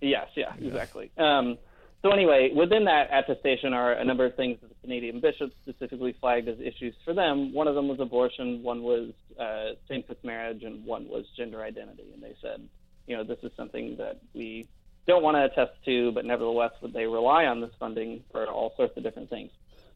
Yes. 0.00 0.26
Yeah. 0.34 0.52
Exactly. 0.60 1.12
Um, 1.16 1.56
so 2.02 2.10
anyway, 2.10 2.50
within 2.54 2.84
that 2.86 3.08
attestation 3.12 3.72
are 3.72 3.92
a 3.92 4.04
number 4.04 4.26
of 4.26 4.34
things 4.34 4.58
that 4.60 4.68
the 4.68 4.74
Canadian 4.82 5.20
bishops 5.20 5.54
specifically 5.62 6.16
flagged 6.20 6.48
as 6.48 6.58
issues 6.58 6.96
for 7.04 7.14
them. 7.14 7.52
One 7.54 7.68
of 7.68 7.76
them 7.76 7.86
was 7.86 8.00
abortion, 8.00 8.60
one 8.64 8.82
was 8.82 9.12
uh, 9.38 9.74
same-sex 9.88 10.18
marriage, 10.24 10.64
and 10.64 10.84
one 10.84 11.08
was 11.08 11.26
gender 11.36 11.62
identity. 11.62 12.10
And 12.12 12.20
they 12.20 12.34
said, 12.42 12.68
you 13.06 13.16
know, 13.16 13.22
this 13.22 13.38
is 13.44 13.52
something 13.56 13.96
that 13.98 14.18
we 14.34 14.66
don't 15.06 15.22
want 15.22 15.36
to 15.36 15.44
attest 15.44 15.72
to, 15.84 16.12
but 16.12 16.24
nevertheless, 16.24 16.72
would 16.80 16.92
they 16.92 17.06
rely 17.06 17.46
on 17.46 17.60
this 17.60 17.70
funding 17.78 18.22
for 18.30 18.46
all 18.46 18.72
sorts 18.76 18.96
of 18.96 19.02
different 19.02 19.30
things. 19.30 19.50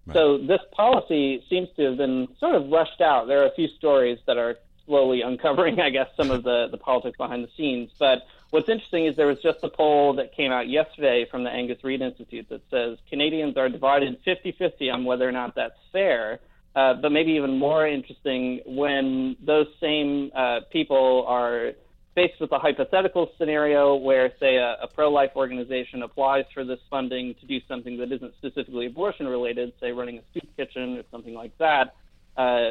Right. 0.07 0.15
So 0.15 0.39
this 0.39 0.61
policy 0.73 1.45
seems 1.49 1.69
to 1.77 1.83
have 1.85 1.97
been 1.97 2.29
sort 2.39 2.55
of 2.55 2.71
rushed 2.71 3.01
out. 3.01 3.27
There 3.27 3.43
are 3.43 3.47
a 3.47 3.55
few 3.55 3.69
stories 3.69 4.19
that 4.27 4.39
are 4.39 4.57
slowly 4.87 5.23
uncovering, 5.23 5.81
I 5.81 5.91
guess, 5.91 6.09
some 6.17 6.31
of 6.31 6.43
the, 6.43 6.69
the 6.71 6.79
politics 6.79 7.17
behind 7.17 7.45
the 7.45 7.51
scenes. 7.57 7.91
But 7.99 8.27
what's 8.51 8.69
interesting 8.69 9.07
is 9.07 9.17
there 9.17 9.27
was 9.27 9.41
just 9.43 9.59
a 9.63 9.69
poll 9.69 10.15
that 10.15 10.35
came 10.35 10.53
out 10.53 10.69
yesterday 10.69 11.27
from 11.31 11.45
the 11.45 11.51
Angus 11.51 11.83
Reid 11.85 12.03
Institute 12.03 12.49
that 12.49 12.63
says 12.71 12.99
Canadians 13.09 13.57
are 13.57 13.69
divided 13.69 14.19
50 14.25 14.53
50 14.53 14.91
on 14.91 15.05
whether 15.05 15.29
or 15.29 15.33
not 15.33 15.55
that's 15.55 15.79
fair. 15.93 16.41
Uh, 16.75 16.93
but 16.93 17.11
maybe 17.11 17.33
even 17.33 17.59
more 17.59 17.87
interesting 17.87 18.61
when 18.67 19.35
those 19.43 19.67
same 19.81 20.31
uh, 20.35 20.61
people 20.71 21.25
are 21.27 21.73
faced 22.17 22.41
with 22.41 22.51
a 22.51 22.59
hypothetical 22.59 23.31
scenario 23.39 23.95
where, 23.95 24.33
say, 24.41 24.57
a, 24.57 24.77
a 24.83 24.89
pro 24.89 25.09
life 25.09 25.31
organization 25.37 26.03
applies 26.03 26.45
for 26.53 26.65
this 26.65 26.81
funding 26.91 27.37
to 27.41 27.47
do 27.47 27.61
something 27.69 27.97
that 27.99 28.11
isn't 28.11 28.35
specifically 28.39 28.87
abortion 28.87 29.29
related, 29.29 29.73
say 29.81 29.93
running 29.93 30.19
a 30.19 30.23
soup 30.35 30.49
kitchen 30.57 30.99
or 30.99 31.05
something 31.13 31.35
like 31.35 31.57
that 31.59 31.95
uh, 32.37 32.71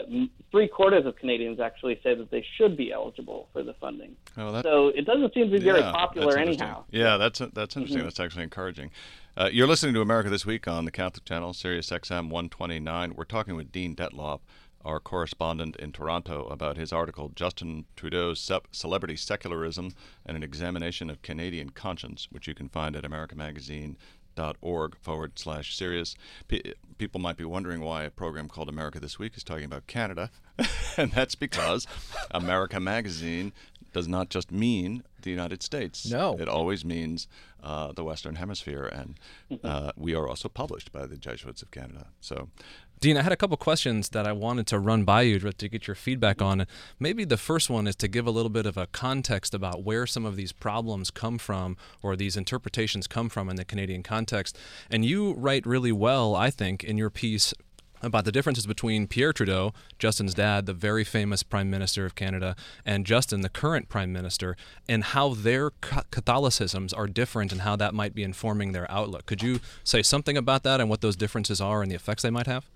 three 0.52 0.68
quarters 0.68 1.06
of 1.06 1.16
Canadians 1.16 1.60
actually 1.60 2.00
say 2.04 2.14
that 2.14 2.30
they 2.30 2.46
should 2.58 2.78
be 2.78 2.92
eligible 2.92 3.50
for 3.52 3.64
the 3.64 3.74
funding. 3.74 4.16
Oh, 4.38 4.62
so 4.62 4.88
it 4.90 5.06
doesn't 5.06 5.34
seem 5.34 5.50
to 5.50 5.58
be 5.58 5.64
very 5.64 5.82
popular 5.82 6.38
anyhow. 6.38 6.84
Yeah, 6.92 7.18
that's 7.18 7.40
that's 7.40 7.76
interesting. 7.76 8.00
Mm-hmm. 8.00 8.06
That's 8.06 8.20
actually 8.20 8.44
encouraging. 8.44 8.92
Uh, 9.38 9.50
you're 9.52 9.68
listening 9.68 9.94
to 9.96 10.02
America 10.02 10.30
This 10.30 10.46
Week 10.46 10.68
on 10.68 10.86
the 10.86 10.92
Catholic 10.92 11.26
Channel, 11.26 11.54
Sirius 11.54 11.90
XM 11.90 12.30
129. 12.30 13.16
We're 13.16 13.26
talking 13.26 13.56
with 13.56 13.72
Dean 13.72 13.96
Dettloff, 13.96 14.42
our 14.86 15.00
correspondent 15.00 15.76
in 15.78 15.92
Toronto, 15.92 16.46
about 16.46 16.78
his 16.78 16.94
article 16.94 17.32
"Justin 17.36 17.86
Trudeau's 17.96 18.50
Celebrity 18.72 19.16
Secularism 19.16 19.94
and 20.26 20.38
an 20.38 20.44
Examination 20.44 21.10
of 21.10 21.22
Canadian 21.22 21.72
Conscience," 21.72 22.28
which 22.32 22.48
you 22.48 22.54
can 22.54 22.70
find 22.70 22.96
at 22.96 23.04
America 23.04 23.36
Magazine 23.36 23.98
org 24.62 24.96
forward 25.02 25.38
slash 25.40 25.76
serious. 25.76 26.16
P- 26.48 26.74
people 26.98 27.20
might 27.22 27.38
be 27.38 27.46
wondering 27.46 27.82
why 27.82 28.04
a 28.04 28.10
program 28.10 28.48
called 28.48 28.70
America 28.70 29.00
This 29.00 29.20
Week 29.20 29.36
is 29.38 29.44
talking 29.44 29.66
about 29.66 29.88
Canada, 29.88 30.32
and 30.98 31.12
that's 31.12 31.36
because 31.36 31.88
America 32.32 32.80
Magazine 32.80 33.54
does 33.94 34.08
not 34.08 34.30
just 34.30 34.52
mean 34.52 35.04
the 35.22 35.30
United 35.30 35.64
States. 35.64 36.10
No. 36.10 36.36
It 36.38 36.50
always 36.50 36.84
means 36.84 37.28
uh, 37.64 37.94
the 37.94 38.04
Western 38.04 38.36
Hemisphere, 38.36 38.86
and 38.86 39.16
uh, 39.64 39.92
we 39.96 40.14
are 40.14 40.28
also 40.28 40.50
published 40.50 40.92
by 40.92 41.06
the 41.06 41.16
Jesuits 41.16 41.62
of 41.62 41.72
Canada. 41.72 42.08
So 42.20 42.50
Dean, 43.02 43.18
I 43.18 43.22
had 43.22 43.32
a 43.32 43.38
couple 43.38 43.58
questions 43.58 44.10
that 44.10 44.26
I 44.26 44.32
wanted 44.32 44.66
to 44.68 44.80
run 44.80 45.04
by 45.04 45.24
you 45.24 45.40
to 45.40 45.70
get 45.70 45.86
your 45.86 45.96
feedback 45.96 46.42
on. 46.42 46.66
Maybe 47.00 47.24
the 47.24 47.38
first 47.38 47.70
one 47.70 47.88
is 47.88 47.96
to 47.98 48.08
give 48.08 48.26
a 48.26 48.32
little 48.32 48.50
bit 48.50 48.66
of 48.66 48.78
a 48.78 48.88
context 48.88 49.54
about 49.54 49.84
where 49.84 50.08
some 50.08 50.26
of 50.26 50.36
these 50.36 50.52
problems 50.52 51.12
come 51.12 51.38
from 51.38 51.78
or 52.02 52.16
these 52.16 52.38
interpretations 52.38 53.06
come 53.06 53.30
from 53.30 53.50
in 53.50 53.58
the 53.58 53.66
Canadian 53.66 54.02
context. 54.02 54.58
And 54.90 55.06
you 55.06 55.34
write 55.34 55.66
really 55.66 55.92
well, 55.92 56.36
I 56.36 56.50
think, 56.50 56.84
in 56.84 56.98
your 56.98 57.10
piece 57.10 57.54
about 58.02 58.26
the 58.26 58.32
differences 58.32 58.66
between 58.66 59.08
Pierre 59.08 59.34
Trudeau, 59.34 59.74
Justin's 60.00 60.34
dad, 60.34 60.66
the 60.66 60.74
very 60.74 61.04
famous 61.04 61.44
Prime 61.44 61.70
Minister 61.70 62.06
of 62.06 62.16
Canada, 62.16 62.56
and 62.86 63.06
Justin, 63.06 63.42
the 63.42 63.50
current 63.50 63.90
Prime 63.90 64.14
Minister, 64.14 64.56
and 64.88 65.04
how 65.04 65.34
their 65.34 65.72
Catholicisms 66.12 66.94
are 66.94 67.08
different 67.08 67.52
and 67.52 67.62
how 67.62 67.76
that 67.76 67.94
might 67.94 68.16
be 68.16 68.24
informing 68.24 68.72
their 68.72 68.90
outlook. 68.92 69.26
Could 69.26 69.44
you 69.44 69.60
say 69.84 70.02
something 70.02 70.38
about 70.38 70.64
that 70.64 70.80
and 70.80 70.90
what 70.90 71.02
those 71.02 71.16
differences 71.16 71.60
are 71.60 71.82
and 71.82 71.92
the 71.92 71.96
effects 71.96 72.24
they 72.24 72.30
might 72.30 72.48
have? 72.48 72.70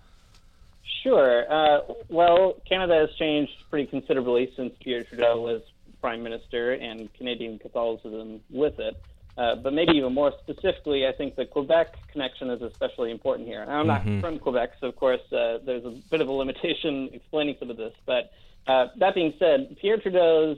Sure. 1.03 1.51
Uh, 1.51 1.79
well, 2.09 2.55
Canada 2.67 2.95
has 2.95 3.09
changed 3.17 3.51
pretty 3.69 3.87
considerably 3.87 4.51
since 4.55 4.73
Pierre 4.81 5.03
Trudeau 5.03 5.41
was 5.41 5.61
prime 6.01 6.23
minister 6.23 6.73
and 6.73 7.13
Canadian 7.13 7.59
Catholicism 7.59 8.41
with 8.49 8.79
it. 8.79 8.95
Uh, 9.37 9.55
but 9.55 9.71
maybe 9.71 9.93
even 9.93 10.13
more 10.13 10.33
specifically, 10.43 11.07
I 11.07 11.13
think 11.13 11.37
the 11.37 11.45
Quebec 11.45 11.95
connection 12.11 12.49
is 12.49 12.61
especially 12.61 13.11
important 13.11 13.47
here. 13.47 13.63
I'm 13.63 13.87
not 13.87 14.01
mm-hmm. 14.01 14.19
from 14.19 14.37
Quebec, 14.37 14.71
so 14.81 14.87
of 14.87 14.97
course 14.97 15.21
uh, 15.31 15.59
there's 15.65 15.85
a 15.85 15.91
bit 16.11 16.19
of 16.19 16.27
a 16.27 16.31
limitation 16.31 17.09
explaining 17.13 17.55
some 17.57 17.69
of 17.69 17.77
this. 17.77 17.93
But 18.05 18.31
uh, 18.67 18.87
that 18.97 19.15
being 19.15 19.33
said, 19.39 19.77
Pierre 19.79 19.97
Trudeau's 19.97 20.57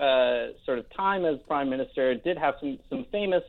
uh, 0.00 0.48
sort 0.64 0.80
of 0.80 0.90
time 0.90 1.24
as 1.24 1.38
prime 1.46 1.70
minister 1.70 2.14
did 2.14 2.36
have 2.36 2.54
some 2.58 2.80
some 2.88 3.06
famous 3.12 3.44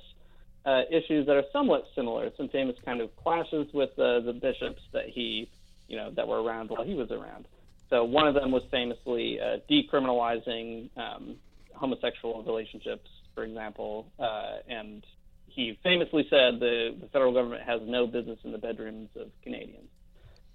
uh, 0.66 0.84
issues 0.92 1.26
that 1.26 1.36
are 1.36 1.46
somewhat 1.52 1.88
similar, 1.96 2.30
some 2.38 2.50
famous 2.50 2.76
kind 2.86 3.02
of 3.02 3.16
clashes 3.16 3.68
with 3.74 3.90
the 3.96 4.38
bishops 4.40 4.82
that 4.94 5.10
he 5.10 5.50
you 5.92 5.98
know 5.98 6.10
that 6.16 6.28
were 6.28 6.42
around 6.42 6.70
while 6.70 6.84
he 6.84 6.96
was 6.96 7.12
around. 7.12 7.46
So 7.90 8.06
one 8.06 8.26
of 8.26 8.34
them 8.34 8.52
was 8.52 8.64
famously 8.72 9.40
uh, 9.40 9.58
decriminalizing 9.70 10.90
um, 10.98 11.36
homosexual 11.74 12.42
relationships, 12.44 13.10
for 13.36 13.44
example, 13.44 14.08
uh, 14.18 14.60
and 14.70 15.06
he 15.48 15.78
famously 15.84 16.26
said 16.30 16.62
the, 16.62 16.96
the 17.02 17.08
federal 17.08 17.34
government 17.34 17.64
has 17.64 17.82
no 17.84 18.08
business 18.08 18.40
in 18.46 18.54
the 18.54 18.58
bedrooms 18.58 19.10
of 19.18 19.28
Canadians. 19.44 19.90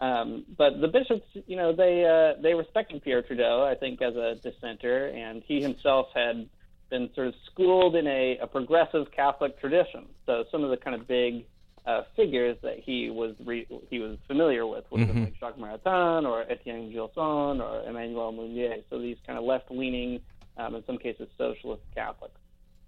Um, 0.00 0.44
but 0.56 0.80
the 0.80 0.88
bishops, 0.88 1.26
you 1.46 1.56
know, 1.56 1.74
they 1.74 2.04
uh, 2.04 2.40
they 2.42 2.54
respected 2.54 3.02
Pierre 3.02 3.22
Trudeau, 3.22 3.66
I 3.70 3.74
think, 3.74 4.00
as 4.00 4.14
a 4.16 4.36
dissenter, 4.42 5.08
and 5.08 5.42
he 5.46 5.60
himself 5.60 6.06
had 6.14 6.48
been 6.88 7.10
sort 7.14 7.28
of 7.28 7.34
schooled 7.50 7.96
in 7.96 8.06
a, 8.06 8.38
a 8.38 8.46
progressive 8.46 9.10
Catholic 9.14 9.58
tradition. 9.60 10.06
So 10.24 10.44
some 10.50 10.64
of 10.64 10.70
the 10.70 10.76
kind 10.76 10.98
of 10.98 11.06
big 11.06 11.46
uh, 11.86 12.02
figures 12.16 12.56
that 12.62 12.78
he 12.80 13.10
was 13.10 13.34
re- 13.44 13.66
he 13.88 13.98
was 14.00 14.18
familiar 14.26 14.66
with, 14.66 14.84
whether 14.90 15.06
mm-hmm. 15.06 15.24
like 15.24 15.38
Jacques 15.38 15.58
Maritain 15.58 16.24
or 16.24 16.42
Etienne 16.42 16.90
Gilson 16.90 17.60
or 17.60 17.82
Emmanuel 17.88 18.32
Mounier. 18.32 18.78
So 18.90 18.98
these 18.98 19.16
kind 19.26 19.38
of 19.38 19.44
left-leaning, 19.44 20.20
um, 20.56 20.74
in 20.74 20.84
some 20.84 20.98
cases, 20.98 21.28
socialist 21.38 21.82
Catholics. 21.94 22.40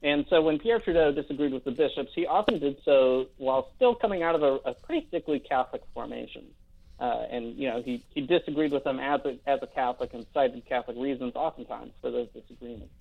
And 0.02 0.26
so 0.30 0.42
when 0.42 0.58
Pierre 0.58 0.78
Trudeau 0.78 1.12
disagreed 1.12 1.52
with 1.52 1.64
the 1.64 1.72
bishops, 1.72 2.12
he 2.14 2.26
often 2.26 2.58
did 2.58 2.78
so 2.84 3.26
while 3.36 3.70
still 3.76 3.94
coming 3.94 4.22
out 4.22 4.34
of 4.34 4.42
a, 4.42 4.70
a 4.70 4.74
pretty 4.74 5.06
thickly 5.10 5.40
Catholic 5.40 5.82
formation. 5.94 6.44
Uh, 7.00 7.24
and 7.30 7.56
you 7.56 7.68
know 7.68 7.80
he, 7.80 8.02
he 8.12 8.22
disagreed 8.22 8.72
with 8.72 8.82
them 8.82 8.98
as 8.98 9.20
a, 9.24 9.38
as 9.46 9.60
a 9.62 9.68
Catholic 9.68 10.12
and 10.14 10.26
cited 10.34 10.66
Catholic 10.66 10.96
reasons 10.98 11.32
oftentimes 11.36 11.92
for 12.00 12.10
those 12.10 12.28
disagreements. 12.30 12.92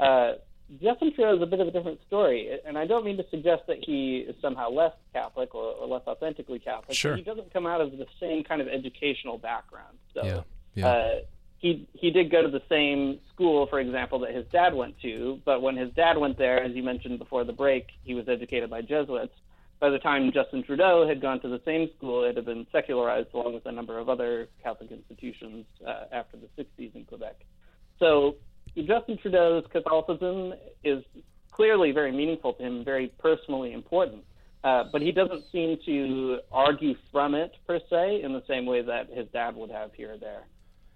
Uh, 0.00 0.32
Justin 0.80 1.12
Trudeau 1.14 1.36
is 1.36 1.42
a 1.42 1.46
bit 1.46 1.60
of 1.60 1.68
a 1.68 1.70
different 1.70 2.00
story, 2.06 2.58
and 2.66 2.78
I 2.78 2.86
don't 2.86 3.04
mean 3.04 3.16
to 3.18 3.24
suggest 3.30 3.62
that 3.66 3.84
he 3.84 4.18
is 4.28 4.34
somehow 4.40 4.70
less 4.70 4.92
Catholic 5.12 5.54
or, 5.54 5.74
or 5.74 5.86
less 5.86 6.02
authentically 6.06 6.58
Catholic. 6.58 6.96
Sure. 6.96 7.16
He 7.16 7.22
doesn't 7.22 7.52
come 7.52 7.66
out 7.66 7.80
of 7.80 7.92
the 7.92 8.06
same 8.18 8.42
kind 8.44 8.62
of 8.62 8.68
educational 8.68 9.38
background. 9.38 9.98
So, 10.14 10.24
yeah. 10.24 10.40
Yeah. 10.74 10.88
Uh, 10.88 11.10
he 11.58 11.88
he 11.94 12.10
did 12.10 12.30
go 12.30 12.42
to 12.42 12.48
the 12.48 12.62
same 12.68 13.20
school, 13.32 13.66
for 13.68 13.78
example, 13.78 14.18
that 14.20 14.34
his 14.34 14.44
dad 14.50 14.74
went 14.74 15.00
to. 15.00 15.40
But 15.44 15.62
when 15.62 15.76
his 15.76 15.92
dad 15.92 16.18
went 16.18 16.36
there, 16.36 16.62
as 16.62 16.74
you 16.74 16.82
mentioned 16.82 17.18
before 17.18 17.44
the 17.44 17.52
break, 17.52 17.86
he 18.02 18.14
was 18.14 18.28
educated 18.28 18.68
by 18.68 18.82
Jesuits. 18.82 19.34
By 19.78 19.90
the 19.90 19.98
time 19.98 20.30
Justin 20.32 20.62
Trudeau 20.62 21.06
had 21.08 21.20
gone 21.20 21.40
to 21.40 21.48
the 21.48 21.60
same 21.64 21.90
school, 21.96 22.24
it 22.24 22.36
had 22.36 22.44
been 22.44 22.66
secularized 22.72 23.28
along 23.34 23.54
with 23.54 23.66
a 23.66 23.72
number 23.72 23.98
of 23.98 24.08
other 24.08 24.48
Catholic 24.62 24.90
institutions 24.92 25.66
uh, 25.86 26.04
after 26.12 26.36
the 26.36 26.48
60s 26.62 26.94
in 26.94 27.04
Quebec. 27.04 27.44
So 27.98 28.36
Justin 28.76 29.18
Trudeau's 29.18 29.64
Catholicism 29.70 30.54
is 30.82 31.04
clearly 31.50 31.92
very 31.92 32.12
meaningful 32.12 32.54
to 32.54 32.62
him, 32.62 32.84
very 32.84 33.12
personally 33.18 33.72
important. 33.72 34.24
Uh, 34.64 34.84
but 34.92 35.02
he 35.02 35.10
doesn't 35.10 35.44
seem 35.50 35.76
to 35.84 36.38
argue 36.52 36.94
from 37.10 37.34
it 37.34 37.52
per 37.66 37.80
se 37.90 38.22
in 38.22 38.32
the 38.32 38.42
same 38.46 38.64
way 38.64 38.80
that 38.80 39.10
his 39.12 39.26
dad 39.32 39.56
would 39.56 39.70
have 39.70 39.92
here 39.94 40.14
or 40.14 40.18
there. 40.18 40.44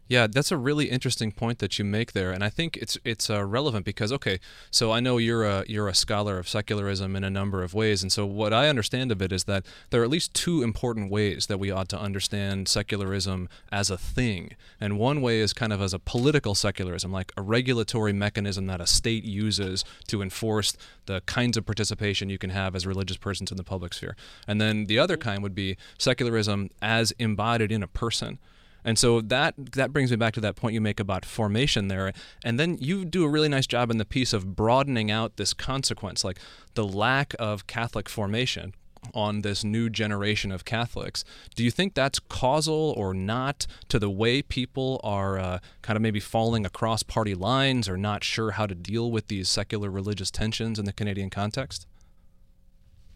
Yeah, 0.08 0.28
that's 0.28 0.52
a 0.52 0.56
really 0.56 0.88
interesting 0.88 1.32
point 1.32 1.58
that 1.58 1.80
you 1.80 1.84
make 1.84 2.12
there, 2.12 2.30
and 2.30 2.44
I 2.44 2.48
think 2.48 2.76
it's 2.76 2.96
it's 3.04 3.28
uh, 3.28 3.44
relevant 3.44 3.84
because 3.84 4.12
okay, 4.12 4.38
so 4.70 4.92
I 4.92 5.00
know 5.00 5.18
you're 5.18 5.44
a 5.44 5.64
you're 5.66 5.88
a 5.88 5.94
scholar 5.94 6.38
of 6.38 6.48
secularism 6.48 7.16
in 7.16 7.24
a 7.24 7.30
number 7.30 7.64
of 7.64 7.74
ways, 7.74 8.02
and 8.02 8.12
so 8.12 8.24
what 8.24 8.52
I 8.52 8.68
understand 8.68 9.10
of 9.10 9.20
it 9.20 9.32
is 9.32 9.44
that 9.44 9.66
there 9.90 10.00
are 10.00 10.04
at 10.04 10.10
least 10.10 10.32
two 10.32 10.62
important 10.62 11.10
ways 11.10 11.46
that 11.46 11.58
we 11.58 11.72
ought 11.72 11.88
to 11.88 11.98
understand 11.98 12.68
secularism 12.68 13.48
as 13.72 13.90
a 13.90 13.98
thing, 13.98 14.54
and 14.80 14.96
one 14.96 15.22
way 15.22 15.40
is 15.40 15.52
kind 15.52 15.72
of 15.72 15.82
as 15.82 15.92
a 15.92 15.98
political 15.98 16.54
secularism, 16.54 17.10
like 17.10 17.32
a 17.36 17.42
regulatory 17.42 18.12
mechanism 18.12 18.68
that 18.68 18.80
a 18.80 18.86
state 18.86 19.24
uses 19.24 19.84
to 20.06 20.22
enforce 20.22 20.76
the 21.06 21.20
kinds 21.22 21.56
of 21.56 21.66
participation 21.66 22.30
you 22.30 22.38
can 22.38 22.50
have 22.50 22.76
as 22.76 22.86
religious 22.86 23.16
persons 23.16 23.50
in 23.50 23.56
the 23.56 23.64
public 23.64 23.92
sphere, 23.92 24.14
and 24.46 24.60
then 24.60 24.86
the 24.86 25.00
other 25.00 25.16
kind 25.16 25.42
would 25.42 25.54
be 25.54 25.76
secularism 25.98 26.70
as 26.80 27.10
embodied 27.18 27.72
in 27.72 27.82
a 27.82 27.88
person 27.88 28.38
And 28.86 28.96
so 28.96 29.20
that 29.20 29.54
that 29.72 29.92
brings 29.92 30.12
me 30.12 30.16
back 30.16 30.32
to 30.34 30.40
that 30.40 30.54
point 30.54 30.72
you 30.72 30.80
make 30.80 31.00
about 31.00 31.24
formation 31.24 31.88
there. 31.88 32.12
And 32.44 32.58
then 32.58 32.78
you 32.80 33.04
do 33.04 33.24
a 33.24 33.28
really 33.28 33.48
nice 33.48 33.66
job 33.66 33.90
in 33.90 33.98
the 33.98 34.04
piece 34.04 34.32
of 34.32 34.54
broadening 34.54 35.10
out 35.10 35.36
this 35.36 35.52
consequence, 35.52 36.22
like 36.22 36.38
the 36.74 36.86
lack 36.86 37.34
of 37.40 37.66
Catholic 37.66 38.08
formation 38.08 38.74
on 39.12 39.42
this 39.42 39.64
new 39.64 39.90
generation 39.90 40.52
of 40.52 40.64
Catholics. 40.64 41.24
Do 41.56 41.64
you 41.64 41.70
think 41.70 41.94
that's 41.94 42.20
causal 42.20 42.94
or 42.96 43.12
not 43.12 43.66
to 43.88 43.98
the 43.98 44.10
way 44.10 44.40
people 44.40 45.00
are 45.02 45.38
uh, 45.38 45.58
kind 45.82 45.96
of 45.96 46.02
maybe 46.02 46.20
falling 46.20 46.64
across 46.64 47.02
party 47.02 47.34
lines 47.34 47.88
or 47.88 47.96
not 47.96 48.22
sure 48.22 48.52
how 48.52 48.66
to 48.66 48.74
deal 48.74 49.10
with 49.10 49.26
these 49.26 49.48
secular 49.48 49.90
religious 49.90 50.30
tensions 50.30 50.78
in 50.78 50.84
the 50.84 50.92
Canadian 50.92 51.30
context? 51.30 51.86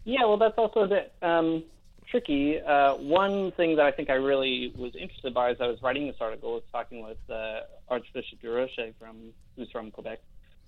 Yeah, 0.03 0.25
well, 0.25 0.37
that's 0.37 0.57
also 0.57 0.85
bit 0.87 1.13
um, 1.21 1.63
tricky. 2.11 2.61
Uh, 2.61 2.95
one 2.95 3.51
thing 3.53 3.77
that 3.77 3.85
I 3.85 3.91
think 3.91 4.09
I 4.09 4.15
really 4.15 4.73
was 4.77 4.95
interested 4.95 5.33
by 5.33 5.51
as 5.51 5.61
I 5.61 5.67
was 5.67 5.81
writing 5.81 6.07
this 6.07 6.17
article 6.19 6.53
was 6.53 6.63
talking 6.71 7.01
with 7.01 7.17
uh, 7.29 7.61
Archbishop 7.89 8.41
Durocher 8.41 8.93
from 8.99 9.33
who's 9.55 9.71
from 9.71 9.89
Quebec, 9.89 10.19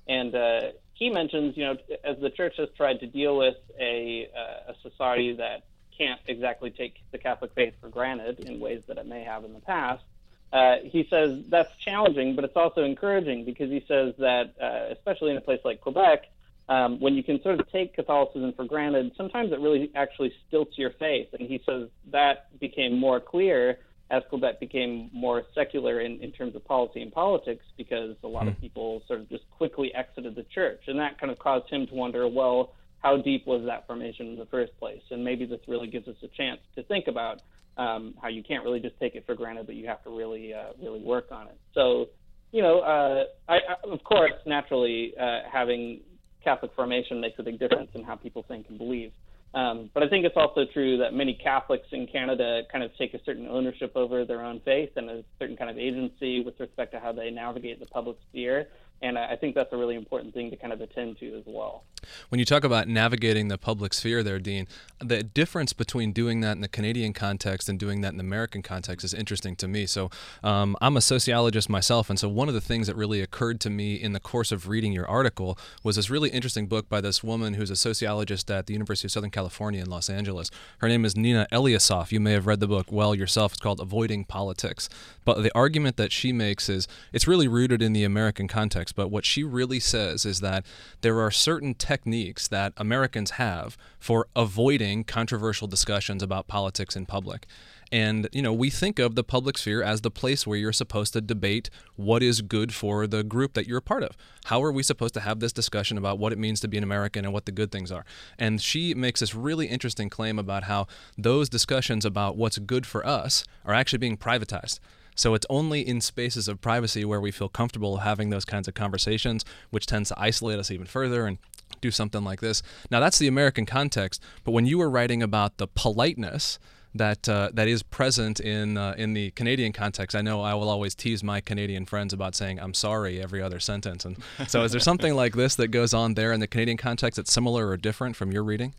and 0.08 0.34
uh, 0.34 0.72
he 0.94 1.10
mentions, 1.10 1.56
you 1.58 1.66
know, 1.66 1.78
as 2.04 2.18
the 2.20 2.30
church 2.30 2.56
has 2.58 2.70
tried 2.76 3.02
to 3.02 3.08
deal 3.08 3.38
with 3.38 3.58
a, 3.80 4.30
uh, 4.36 4.72
a 4.72 4.76
society 4.82 5.34
that 5.34 5.64
can't 5.98 6.20
exactly 6.28 6.72
take 6.72 6.96
the 7.12 7.18
Catholic 7.18 7.52
faith 7.54 7.74
for 7.80 7.90
granted 7.90 8.40
in 8.40 8.60
ways 8.60 8.84
that 8.88 8.98
it 8.98 9.06
may 9.06 9.24
have 9.24 9.44
in 9.44 9.54
the 9.54 9.60
past, 9.60 10.04
uh, 10.52 10.78
he 10.84 11.08
says 11.10 11.40
that's 11.50 11.76
challenging, 11.78 12.36
but 12.36 12.46
it's 12.46 12.56
also 12.56 12.84
encouraging 12.84 13.44
because 13.44 13.70
he 13.70 13.84
says 13.88 14.14
that, 14.18 14.54
uh, 14.62 14.94
especially 14.94 15.32
in 15.32 15.38
a 15.38 15.42
place 15.42 15.60
like 15.66 15.82
Quebec, 15.82 16.26
um, 16.70 17.00
when 17.00 17.16
you 17.16 17.24
can 17.24 17.42
sort 17.44 17.60
of 17.60 17.70
take 17.72 17.94
Catholicism 17.94 18.54
for 18.56 18.66
granted, 18.66 19.12
sometimes 19.18 19.52
it 19.52 19.60
really 19.60 19.92
actually 19.96 20.32
stilts 20.48 20.78
your 20.78 20.92
faith. 21.00 21.28
And 21.38 21.48
he 21.48 21.62
says 21.66 21.90
that 22.12 22.58
became 22.60 22.98
more 22.98 23.20
clear 23.20 23.80
as 24.12 24.22
Quebec 24.30 24.60
became 24.60 25.10
more 25.12 25.44
secular 25.56 26.02
in, 26.02 26.22
in 26.22 26.32
terms 26.32 26.56
of 26.56 26.64
policy 26.66 27.02
and 27.02 27.12
politics 27.12 27.66
because 27.78 28.16
a 28.24 28.28
lot 28.28 28.46
mm. 28.46 28.50
of 28.50 28.54
hmm. 28.56 28.62
people 28.62 29.02
sort 29.08 29.20
of 29.22 29.30
just 29.30 29.44
quickly 29.50 29.92
exited 29.96 30.36
the 30.36 30.46
church. 30.54 30.82
And 30.88 31.00
that 31.00 31.20
kind 31.20 31.32
of 31.32 31.40
caused 31.40 31.70
him 31.70 31.88
to 31.88 31.96
wonder, 31.96 32.28
well, 32.28 32.74
how 33.00 33.18
deep 33.18 33.48
was 33.48 33.64
that 33.66 33.88
formation 33.88 34.28
in 34.28 34.36
the 34.38 34.46
first 34.46 34.78
place? 34.78 35.02
And 35.10 35.24
maybe 35.24 35.46
this 35.46 35.60
really 35.68 35.88
gives 35.88 36.08
us 36.08 36.16
a 36.24 36.28
chance 36.28 36.60
to 36.76 36.84
think 36.84 37.08
about 37.08 37.42
um, 37.78 38.14
how 38.22 38.28
you 38.28 38.44
can't 38.44 38.64
really 38.64 38.80
just 38.80 39.00
take 39.00 39.16
it 39.16 39.26
for 39.26 39.36
granted, 39.36 39.66
but 39.66 39.76
you 39.76 39.88
have 39.88 40.04
to 40.04 40.16
really, 40.16 40.54
uh, 40.54 40.74
really 40.82 41.02
work 41.02 41.28
on 41.32 41.48
it. 41.48 41.58
So, 41.74 42.10
you 42.52 42.62
know, 42.62 42.80
uh, 42.82 43.24
I, 43.52 43.56
I, 43.56 43.92
of 43.92 44.04
course, 44.04 44.34
naturally, 44.46 45.14
uh, 45.20 45.40
having 45.52 46.02
Catholic 46.44 46.72
formation 46.76 47.20
makes 47.20 47.40
a 47.40 47.44
big 47.44 47.60
difference 47.60 47.90
in 47.94 48.04
how 48.04 48.16
people 48.16 48.44
think 48.48 48.68
and 48.70 48.78
believe. 48.78 49.12
Um, 49.54 49.92
but 49.94 50.02
I 50.02 50.10
think 50.10 50.26
it's 50.26 50.36
also 50.36 50.66
true 50.74 50.98
that 50.98 51.14
many 51.14 51.36
Catholics 51.36 51.88
in 51.92 52.08
Canada 52.08 52.62
kind 52.72 52.84
of 52.84 52.90
take 52.98 53.14
a 53.14 53.20
certain 53.24 53.48
ownership 53.48 53.92
over 53.96 54.26
their 54.26 54.42
own 54.42 54.62
faith 54.66 54.90
and 54.96 55.10
a 55.10 55.24
certain 55.38 55.56
kind 55.56 55.70
of 55.70 55.78
agency 55.78 56.42
with 56.44 56.60
respect 56.60 56.92
to 56.94 57.00
how 57.00 57.12
they 57.12 57.30
navigate 57.30 57.80
the 57.80 57.86
public 57.86 58.18
sphere. 58.30 58.68
And 59.04 59.20
I 59.20 59.36
think 59.36 59.54
that's 59.54 59.74
a 59.74 59.78
really 59.78 59.96
important 59.96 60.34
thing 60.34 60.50
to 60.50 60.56
kind 60.56 60.72
of 60.72 60.80
attend 60.80 61.20
to 61.20 61.38
as 61.38 61.44
well. 61.46 61.84
When 62.30 62.40
you 62.40 62.46
talk 62.46 62.64
about 62.64 62.88
navigating 62.88 63.50
the 63.50 63.58
public 63.58 63.94
sphere 63.94 64.24
there, 64.24 64.40
Dean, 64.40 64.66
the 65.00 65.22
difference 65.22 65.74
between 65.74 66.14
doing 66.14 66.40
that 66.40 66.54
in 66.54 66.62
the 66.62 66.70
Canadian 66.70 67.12
context 67.12 67.68
and 67.68 67.78
doing 67.78 68.00
that 68.00 68.14
in 68.14 68.18
the 68.18 68.24
American 68.24 68.62
context 68.62 69.04
is 69.04 69.14
interesting 69.14 69.58
to 69.58 69.68
me. 69.68 69.86
So 69.88 70.10
um, 70.42 70.78
I'm 70.80 70.96
a 70.96 71.02
sociologist 71.02 71.70
myself, 71.70 72.10
and 72.10 72.18
so 72.18 72.30
one 72.30 72.48
of 72.48 72.54
the 72.54 72.62
things 72.62 72.88
that 72.88 72.96
really 72.96 73.20
occurred 73.20 73.60
to 73.62 73.70
me 73.70 73.96
in 73.96 74.14
the 74.14 74.22
course 74.22 74.54
of 74.54 74.70
reading 74.70 74.94
your 74.94 75.08
article 75.08 75.58
was 75.84 75.98
this 75.98 76.10
really 76.10 76.30
interesting 76.30 76.68
book 76.68 76.88
by 76.88 77.02
this 77.02 77.22
woman 77.22 77.56
who's 77.56 77.70
a 77.70 77.76
sociologist 77.76 78.50
at 78.50 78.68
the 78.68 78.74
University 78.74 79.08
of 79.08 79.12
Southern 79.12 79.32
California 79.32 79.82
in 79.82 79.90
Los 79.90 80.10
Angeles. 80.10 80.50
Her 80.78 80.88
name 80.88 81.04
is 81.04 81.18
Nina 81.18 81.46
Eliasoph. 81.52 82.14
You 82.14 82.22
may 82.22 82.32
have 82.32 82.48
read 82.48 82.62
the 82.62 82.68
book 82.68 82.90
well 82.90 83.14
yourself. 83.14 83.52
It's 83.52 83.62
called 83.62 83.82
Avoiding 83.82 84.24
Politics. 84.24 84.88
But 85.26 85.44
the 85.44 85.54
argument 85.54 85.98
that 85.98 86.14
she 86.14 86.32
makes 86.32 86.70
is 86.70 86.88
it's 87.12 87.28
really 87.28 87.50
rooted 87.50 87.82
in 87.82 87.92
the 87.92 88.06
American 88.06 88.48
context 88.48 88.93
but 88.96 89.10
what 89.10 89.26
she 89.26 89.44
really 89.44 89.80
says 89.80 90.26
is 90.26 90.40
that 90.42 90.66
there 91.02 91.20
are 91.20 91.32
certain 91.32 91.74
techniques 91.74 92.48
that 92.48 92.74
Americans 92.78 93.32
have 93.32 93.78
for 94.00 94.28
avoiding 94.36 95.04
controversial 95.04 95.68
discussions 95.68 96.24
about 96.24 96.48
politics 96.48 96.96
in 96.96 97.06
public. 97.06 97.46
And, 97.92 98.28
you 98.32 98.42
know, 98.42 98.54
we 98.54 98.72
think 98.72 98.98
of 98.98 99.14
the 99.14 99.24
public 99.24 99.56
sphere 99.56 99.84
as 99.84 100.02
the 100.02 100.10
place 100.10 100.48
where 100.48 100.58
you're 100.58 100.74
supposed 100.74 101.14
to 101.14 101.22
debate 101.22 101.70
what 101.96 102.24
is 102.24 102.42
good 102.42 102.74
for 102.74 103.06
the 103.06 103.24
group 103.24 103.54
that 103.54 103.68
you're 103.68 103.78
a 103.78 103.84
part 103.84 104.02
of. 104.02 104.18
How 104.46 104.64
are 104.64 104.72
we 104.72 104.82
supposed 104.82 105.14
to 105.14 105.20
have 105.20 105.40
this 105.40 105.54
discussion 105.54 105.96
about 105.96 106.18
what 106.18 106.34
it 106.34 106.40
means 106.40 106.60
to 106.62 106.68
be 106.68 106.78
an 106.78 106.84
American 106.84 107.24
and 107.24 107.32
what 107.32 107.46
the 107.46 107.52
good 107.52 107.72
things 107.72 107.92
are? 107.92 108.04
And 108.40 108.60
she 108.60 108.96
makes 108.96 109.20
this 109.20 109.36
really 109.36 109.68
interesting 109.68 110.10
claim 110.10 110.40
about 110.40 110.64
how 110.64 110.88
those 111.20 111.50
discussions 111.50 112.04
about 112.04 112.36
what's 112.36 112.58
good 112.58 112.88
for 112.88 113.06
us 113.06 113.46
are 113.64 113.76
actually 113.76 114.00
being 114.00 114.18
privatized. 114.18 114.80
So 115.16 115.34
it's 115.34 115.46
only 115.50 115.88
in 115.88 116.02
spaces 116.02 116.48
of 116.48 116.62
privacy 116.62 117.06
where 117.06 117.22
we 117.22 117.32
feel 117.32 117.50
comfortable 117.50 117.98
having 117.98 118.30
those 118.30 118.46
kinds 118.46 118.68
of 118.68 118.74
conversations, 118.74 119.46
which 119.70 119.86
tends 119.86 120.10
to 120.10 120.20
isolate 120.20 120.60
us 120.60 120.72
even 120.72 120.86
further 120.86 121.26
and 121.26 121.38
do 121.82 121.92
something 121.92 122.24
like 122.24 122.40
this. 122.40 122.62
Now 122.90 123.00
that's 123.00 123.18
the 123.20 123.28
American 123.28 123.66
context, 123.66 124.22
but 124.44 124.52
when 124.52 124.66
you 124.66 124.78
were 124.78 124.90
writing 124.90 125.24
about 125.24 125.58
the 125.58 125.68
politeness 125.68 126.60
that 126.96 127.28
uh, 127.28 127.50
that 127.54 127.68
is 127.68 127.82
present 127.82 128.40
in 128.40 128.78
uh, 128.78 128.94
in 128.98 129.14
the 129.14 129.32
Canadian 129.32 129.74
context. 129.74 130.16
I 130.16 130.22
know 130.22 130.42
I 130.42 130.54
will 130.54 130.70
always 130.70 130.94
tease 130.94 131.24
my 131.24 131.42
Canadian 131.42 131.86
friends 131.86 132.14
about 132.14 132.36
saying 132.36 132.60
"I'm 132.60 132.74
sorry" 132.74 133.22
every 133.22 133.42
other 133.42 133.60
sentence, 133.60 134.06
and 134.06 134.18
so 134.48 134.64
is 134.64 134.72
there 134.72 134.82
something 134.82 135.16
like 135.16 135.34
this 135.34 135.56
that 135.56 135.70
goes 135.70 135.94
on 135.94 136.14
there 136.14 136.32
in 136.32 136.40
the 136.40 136.48
Canadian 136.48 136.78
context 136.78 137.18
that's 137.18 137.34
similar 137.34 137.68
or 137.68 137.78
different 137.78 138.16
from 138.16 138.32
your 138.32 138.44
reading? 138.44 138.76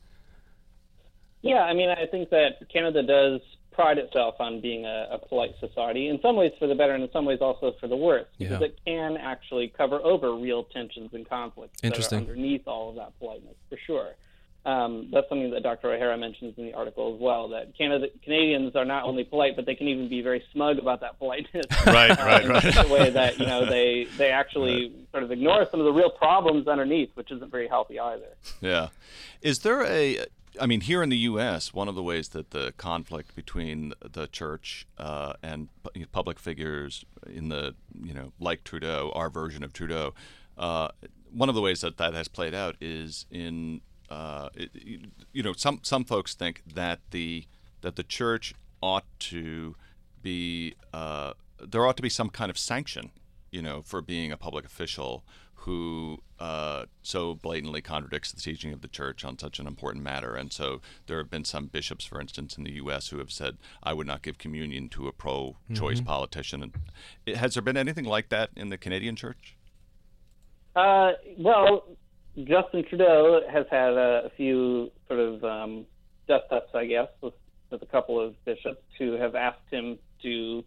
Yeah, 1.42 1.62
I 1.62 1.74
mean, 1.74 1.90
I 1.90 2.06
think 2.06 2.30
that 2.30 2.68
Canada 2.72 3.02
does 3.02 3.40
pride 3.74 3.98
itself 3.98 4.36
on 4.38 4.60
being 4.60 4.84
a, 4.84 5.08
a, 5.12 5.18
polite 5.18 5.54
society, 5.60 6.08
in 6.08 6.20
some 6.20 6.36
ways 6.36 6.52
for 6.58 6.66
the 6.66 6.74
better, 6.74 6.94
and 6.94 7.02
in 7.02 7.10
some 7.12 7.24
ways 7.24 7.40
also 7.40 7.74
for 7.80 7.88
the 7.88 7.96
worse, 7.96 8.26
because 8.38 8.62
it 8.62 8.78
can 8.86 9.16
actually 9.16 9.68
cover 9.68 10.00
over 10.02 10.34
real 10.34 10.64
tensions 10.64 11.10
and 11.12 11.28
conflicts 11.28 11.80
that 11.80 12.12
are 12.12 12.16
underneath 12.16 12.66
all 12.66 12.90
of 12.90 12.96
that 12.96 13.18
politeness, 13.18 13.56
for 13.68 13.78
sure. 13.86 14.14
Um, 14.66 15.08
that's 15.12 15.28
something 15.28 15.50
that 15.50 15.62
Dr. 15.62 15.92
O'Hara 15.92 16.16
mentions 16.16 16.56
in 16.56 16.64
the 16.64 16.72
article 16.72 17.14
as 17.14 17.20
well. 17.20 17.48
That 17.48 17.76
Canada, 17.76 18.06
Canadians 18.22 18.74
are 18.74 18.86
not 18.86 19.04
only 19.04 19.22
polite, 19.22 19.56
but 19.56 19.66
they 19.66 19.74
can 19.74 19.88
even 19.88 20.08
be 20.08 20.22
very 20.22 20.42
smug 20.52 20.78
about 20.78 21.00
that 21.02 21.18
politeness. 21.18 21.66
right, 21.86 22.10
um, 22.10 22.26
right, 22.26 22.48
right. 22.48 22.64
In 22.64 22.86
a 22.86 22.88
way 22.88 23.10
that 23.10 23.38
you 23.38 23.44
know 23.44 23.66
they 23.66 24.06
they 24.16 24.30
actually 24.30 24.88
right. 24.88 25.10
sort 25.10 25.22
of 25.22 25.30
ignore 25.30 25.66
some 25.70 25.80
of 25.80 25.84
the 25.84 25.92
real 25.92 26.08
problems 26.08 26.66
underneath, 26.66 27.10
which 27.12 27.30
isn't 27.30 27.50
very 27.50 27.68
healthy 27.68 28.00
either. 28.00 28.38
Yeah, 28.62 28.88
is 29.42 29.58
there 29.58 29.84
a 29.84 30.24
I 30.60 30.66
mean, 30.66 30.82
here 30.82 31.02
in 31.02 31.08
the 31.08 31.16
U.S., 31.18 31.74
one 31.74 31.88
of 31.88 31.94
the 31.94 32.02
ways 32.02 32.28
that 32.30 32.50
the 32.50 32.72
conflict 32.76 33.34
between 33.34 33.92
the 34.00 34.26
church 34.26 34.86
uh, 34.98 35.34
and 35.42 35.68
public 36.12 36.38
figures 36.38 37.04
in 37.26 37.48
the, 37.48 37.74
you 38.02 38.14
know, 38.14 38.32
like 38.38 38.64
Trudeau, 38.64 39.12
our 39.14 39.30
version 39.30 39.64
of 39.64 39.72
Trudeau, 39.72 40.14
uh, 40.56 40.88
one 41.32 41.48
of 41.48 41.54
the 41.54 41.60
ways 41.60 41.80
that 41.80 41.96
that 41.96 42.14
has 42.14 42.28
played 42.28 42.54
out 42.54 42.76
is 42.80 43.26
in, 43.30 43.80
uh, 44.08 44.48
it, 44.54 44.70
you 45.32 45.42
know, 45.42 45.52
some 45.52 45.80
some 45.82 46.04
folks 46.04 46.34
think 46.34 46.62
that 46.74 47.00
the 47.10 47.46
that 47.80 47.96
the 47.96 48.04
church 48.04 48.54
ought 48.80 49.06
to 49.18 49.74
be 50.22 50.74
uh, 50.92 51.32
there 51.58 51.86
ought 51.86 51.96
to 51.96 52.02
be 52.02 52.08
some 52.08 52.30
kind 52.30 52.50
of 52.50 52.58
sanction, 52.58 53.10
you 53.50 53.62
know, 53.62 53.82
for 53.82 54.00
being 54.00 54.30
a 54.30 54.36
public 54.36 54.64
official 54.64 55.24
who 55.64 56.20
uh, 56.44 56.84
so 57.00 57.34
blatantly 57.34 57.80
contradicts 57.80 58.30
the 58.30 58.38
teaching 58.38 58.70
of 58.74 58.82
the 58.82 58.88
church 58.88 59.24
on 59.24 59.38
such 59.38 59.58
an 59.58 59.66
important 59.66 60.04
matter. 60.04 60.34
And 60.34 60.52
so 60.52 60.82
there 61.06 61.16
have 61.16 61.30
been 61.30 61.46
some 61.46 61.68
bishops, 61.68 62.04
for 62.04 62.20
instance, 62.20 62.58
in 62.58 62.64
the 62.64 62.72
U.S., 62.72 63.08
who 63.08 63.16
have 63.16 63.30
said, 63.30 63.56
I 63.82 63.94
would 63.94 64.06
not 64.06 64.20
give 64.20 64.36
communion 64.36 64.90
to 64.90 65.08
a 65.08 65.12
pro 65.12 65.56
choice 65.72 66.00
mm-hmm. 66.00 66.06
politician. 66.06 66.62
And 66.62 67.36
has 67.36 67.54
there 67.54 67.62
been 67.62 67.78
anything 67.78 68.04
like 68.04 68.28
that 68.28 68.50
in 68.56 68.68
the 68.68 68.76
Canadian 68.76 69.16
church? 69.16 69.56
Uh, 70.76 71.12
well, 71.38 71.86
Justin 72.36 72.84
Trudeau 72.90 73.40
has 73.50 73.64
had 73.70 73.94
a, 73.94 74.26
a 74.26 74.30
few 74.36 74.92
sort 75.08 75.20
of 75.20 75.42
um, 75.44 75.86
dust 76.28 76.44
ups, 76.50 76.74
I 76.74 76.84
guess, 76.84 77.08
with, 77.22 77.32
with 77.70 77.80
a 77.80 77.86
couple 77.86 78.20
of 78.20 78.34
bishops 78.44 78.82
who 78.98 79.12
have 79.12 79.34
asked 79.34 79.70
him 79.70 79.98
to 80.20 80.62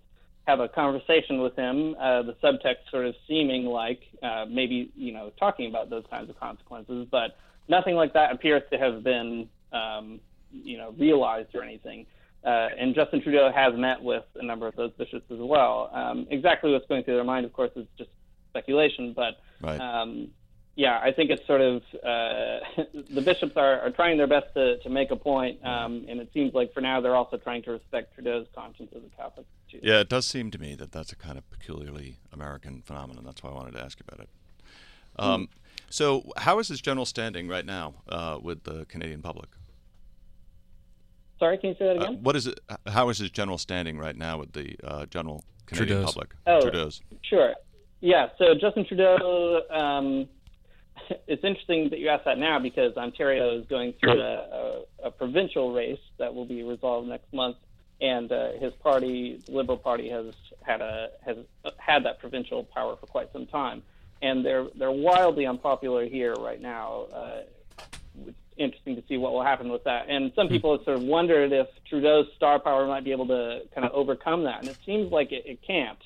have 0.47 0.61
a 0.61 0.69
conversation 0.69 1.41
with 1.41 1.55
him, 1.55 1.95
uh, 1.99 2.23
the 2.23 2.33
subtext 2.41 2.89
sort 2.89 3.05
of 3.05 3.13
seeming 3.27 3.65
like 3.65 4.01
uh, 4.23 4.45
maybe 4.49 4.89
you 4.95 5.11
know 5.11 5.31
talking 5.37 5.69
about 5.69 5.89
those 5.89 6.05
kinds 6.09 6.29
of 6.29 6.39
consequences, 6.39 7.05
but 7.11 7.37
nothing 7.67 7.95
like 7.95 8.13
that 8.13 8.31
appears 8.31 8.63
to 8.71 8.77
have 8.77 9.03
been 9.03 9.49
um, 9.73 10.21
you 10.51 10.77
know 10.77 10.95
realized 10.97 11.53
or 11.53 11.63
anything. 11.63 12.05
Uh, 12.45 12.69
and 12.79 12.95
Justin 12.95 13.21
Trudeau 13.21 13.51
has 13.53 13.73
met 13.75 14.01
with 14.01 14.23
a 14.35 14.45
number 14.45 14.67
of 14.67 14.75
those 14.75 14.91
bishops 14.93 15.29
as 15.29 15.39
well. 15.39 15.89
Um, 15.91 16.27
exactly 16.29 16.71
what's 16.71 16.87
going 16.87 17.03
through 17.03 17.15
their 17.15 17.25
mind, 17.25 17.45
of 17.45 17.51
course, 17.51 17.71
is 17.75 17.85
just 17.97 18.09
speculation, 18.49 19.13
but 19.13 19.39
right. 19.61 19.81
um, 19.81 20.29
yeah, 20.75 20.97
I 21.03 21.11
think 21.11 21.29
it's 21.29 21.45
sort 21.45 21.59
of 21.59 21.81
uh, 21.95 22.83
the 23.09 23.21
bishops 23.21 23.57
are, 23.57 23.81
are 23.81 23.89
trying 23.89 24.17
their 24.17 24.27
best 24.27 24.53
to, 24.53 24.77
to 24.77 24.89
make 24.89 25.11
a 25.11 25.17
point, 25.17 25.65
um, 25.65 26.05
and 26.07 26.21
it 26.21 26.29
seems 26.33 26.53
like 26.53 26.73
for 26.73 26.79
now 26.79 27.01
they're 27.01 27.15
also 27.15 27.35
trying 27.35 27.63
to 27.63 27.71
respect 27.71 28.13
Trudeau's 28.13 28.47
conscience 28.55 28.93
as 28.95 29.01
a 29.03 29.21
Catholic. 29.21 29.45
Too. 29.69 29.79
Yeah, 29.83 29.99
it 29.99 30.09
does 30.09 30.25
seem 30.25 30.49
to 30.51 30.57
me 30.59 30.75
that 30.75 30.91
that's 30.91 31.11
a 31.11 31.15
kind 31.15 31.37
of 31.37 31.49
peculiarly 31.49 32.17
American 32.31 32.81
phenomenon. 32.81 33.23
That's 33.25 33.43
why 33.43 33.49
I 33.49 33.53
wanted 33.53 33.73
to 33.73 33.81
ask 33.83 33.99
you 33.99 34.05
about 34.07 34.21
it. 34.21 34.29
Um, 35.19 35.43
mm. 35.43 35.47
So, 35.89 36.23
how 36.37 36.59
is 36.59 36.67
his 36.67 36.81
general 36.81 37.05
standing 37.05 37.47
right 37.47 37.65
now 37.65 37.95
uh, 38.09 38.39
with 38.41 38.63
the 38.63 38.85
Canadian 38.85 39.21
public? 39.21 39.49
Sorry, 41.39 41.57
can 41.57 41.69
you 41.69 41.75
say 41.77 41.85
that 41.85 41.97
Uh, 41.97 42.03
again? 42.05 42.23
what 42.23 42.35
is 42.35 42.47
it? 42.47 42.59
How 42.87 43.09
is 43.09 43.17
his 43.19 43.29
general 43.29 43.57
standing 43.57 43.97
right 43.97 44.15
now 44.15 44.39
with 44.39 44.53
the 44.53 44.75
uh, 44.83 45.05
general 45.05 45.43
Canadian 45.65 45.97
Trudeau's. 45.99 46.13
public? 46.13 46.35
Oh. 46.47 46.61
Trudeau's. 46.61 47.01
Sure. 47.23 47.53
Yeah. 48.01 48.29
So 48.37 48.53
Justin 48.59 48.85
Trudeau. 48.85 49.61
Um, 49.69 50.27
it's 51.27 51.43
interesting 51.43 51.89
that 51.91 51.99
you 51.99 52.09
ask 52.09 52.25
that 52.25 52.37
now 52.39 52.59
because 52.59 52.95
Ontario 52.97 53.57
is 53.59 53.65
going 53.67 53.93
through 53.99 54.19
a, 54.19 54.33
a, 54.33 54.81
a 55.05 55.11
provincial 55.11 55.73
race 55.73 55.99
that 56.17 56.33
will 56.33 56.45
be 56.45 56.63
resolved 56.63 57.07
next 57.07 57.31
month, 57.31 57.57
and 58.01 58.31
uh, 58.31 58.51
his 58.53 58.73
party, 58.73 59.41
the 59.45 59.51
Liberal 59.51 59.77
Party, 59.77 60.09
has 60.09 60.33
had 60.61 60.81
a 60.81 61.09
has 61.25 61.37
had 61.77 62.05
that 62.05 62.19
provincial 62.19 62.63
power 62.63 62.95
for 62.95 63.07
quite 63.07 63.31
some 63.33 63.47
time, 63.47 63.81
and 64.21 64.45
they're 64.45 64.67
they're 64.75 64.91
wildly 64.91 65.45
unpopular 65.45 66.05
here 66.05 66.33
right 66.35 66.61
now. 66.61 67.07
Uh, 67.13 67.41
it's 68.25 68.37
interesting 68.57 68.95
to 68.95 69.03
see 69.07 69.17
what 69.17 69.33
will 69.33 69.43
happen 69.43 69.69
with 69.69 69.83
that. 69.83 70.09
And 70.09 70.31
some 70.35 70.47
people 70.47 70.75
have 70.75 70.83
sort 70.83 70.97
of 70.97 71.03
wondered 71.03 71.51
if 71.51 71.67
Trudeau's 71.87 72.27
star 72.35 72.59
power 72.59 72.87
might 72.87 73.03
be 73.03 73.11
able 73.11 73.27
to 73.27 73.61
kind 73.73 73.85
of 73.85 73.93
overcome 73.93 74.43
that, 74.43 74.59
and 74.59 74.69
it 74.69 74.77
seems 74.85 75.11
like 75.11 75.31
it, 75.31 75.43
it 75.45 75.59
can't. 75.65 75.99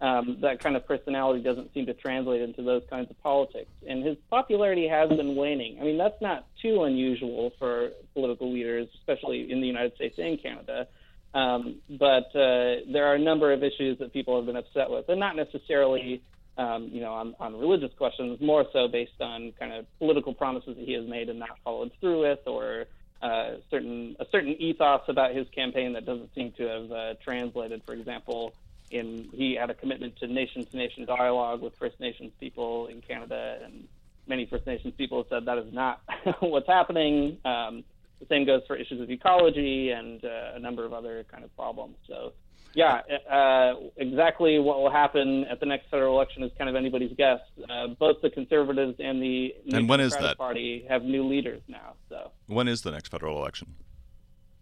Um, 0.00 0.36
that 0.42 0.60
kind 0.60 0.76
of 0.76 0.86
personality 0.86 1.42
doesn't 1.42 1.74
seem 1.74 1.86
to 1.86 1.94
translate 1.94 2.40
into 2.40 2.62
those 2.62 2.82
kinds 2.88 3.10
of 3.10 3.20
politics. 3.20 3.70
And 3.88 4.04
his 4.04 4.16
popularity 4.30 4.86
has 4.86 5.08
been 5.08 5.34
waning. 5.34 5.80
I 5.80 5.84
mean, 5.84 5.98
that's 5.98 6.20
not 6.22 6.46
too 6.62 6.84
unusual 6.84 7.52
for 7.58 7.90
political 8.14 8.52
leaders, 8.52 8.86
especially 8.94 9.50
in 9.50 9.60
the 9.60 9.66
United 9.66 9.96
States 9.96 10.16
and 10.18 10.40
Canada. 10.40 10.86
Um, 11.34 11.76
but 11.90 12.34
uh, 12.34 12.80
there 12.90 13.06
are 13.06 13.14
a 13.14 13.18
number 13.18 13.52
of 13.52 13.62
issues 13.62 13.98
that 13.98 14.12
people 14.12 14.36
have 14.36 14.46
been 14.46 14.56
upset 14.56 14.90
with, 14.90 15.08
and 15.08 15.20
not 15.20 15.36
necessarily, 15.36 16.22
um, 16.56 16.88
you 16.90 17.00
know, 17.00 17.12
on, 17.12 17.34
on 17.38 17.58
religious 17.58 17.92
questions, 17.96 18.40
more 18.40 18.64
so 18.72 18.88
based 18.88 19.20
on 19.20 19.52
kind 19.58 19.72
of 19.72 19.86
political 19.98 20.32
promises 20.32 20.76
that 20.76 20.84
he 20.84 20.94
has 20.94 21.06
made 21.06 21.28
and 21.28 21.38
not 21.38 21.58
followed 21.64 21.92
through 22.00 22.22
with, 22.22 22.40
or 22.46 22.86
uh, 23.20 23.56
certain 23.70 24.16
a 24.20 24.26
certain 24.30 24.60
ethos 24.60 25.02
about 25.08 25.34
his 25.34 25.46
campaign 25.48 25.92
that 25.94 26.06
doesn't 26.06 26.32
seem 26.34 26.52
to 26.52 26.66
have 26.66 26.92
uh, 26.92 27.14
translated. 27.22 27.82
For 27.84 27.92
example, 27.92 28.54
in 28.90 29.28
he 29.32 29.54
had 29.54 29.70
a 29.70 29.74
commitment 29.74 30.16
to 30.16 30.26
nation-to-nation 30.26 31.04
dialogue 31.04 31.60
with 31.60 31.74
First 31.76 32.00
Nations 32.00 32.32
people 32.40 32.86
in 32.86 33.00
Canada, 33.02 33.58
and 33.64 33.86
many 34.26 34.46
First 34.46 34.66
Nations 34.66 34.94
people 34.96 35.18
have 35.18 35.28
said 35.28 35.44
that 35.44 35.58
is 35.58 35.72
not 35.72 36.00
what's 36.40 36.68
happening. 36.68 37.38
Um, 37.44 37.84
the 38.20 38.26
same 38.28 38.44
goes 38.44 38.62
for 38.66 38.76
issues 38.76 39.00
of 39.00 39.10
ecology 39.10 39.90
and 39.90 40.24
uh, 40.24 40.56
a 40.56 40.58
number 40.58 40.84
of 40.84 40.92
other 40.92 41.24
kind 41.30 41.44
of 41.44 41.54
problems. 41.56 41.96
So, 42.06 42.32
yeah, 42.74 43.00
uh, 43.30 43.74
exactly 43.96 44.58
what 44.58 44.78
will 44.78 44.90
happen 44.90 45.44
at 45.50 45.60
the 45.60 45.66
next 45.66 45.88
federal 45.90 46.14
election 46.14 46.42
is 46.42 46.50
kind 46.58 46.68
of 46.68 46.76
anybody's 46.76 47.12
guess. 47.16 47.40
Uh, 47.70 47.88
both 47.98 48.16
the 48.22 48.30
Conservatives 48.30 48.96
and 48.98 49.22
the 49.22 49.54
New 49.64 49.78
And 49.78 49.88
when 49.88 50.00
is 50.00 50.16
that? 50.16 50.36
Party 50.36 50.84
have 50.88 51.02
new 51.02 51.26
leaders 51.26 51.62
now. 51.68 51.94
So. 52.08 52.30
When 52.46 52.68
is 52.68 52.82
the 52.82 52.90
next 52.90 53.08
federal 53.08 53.38
election? 53.38 53.74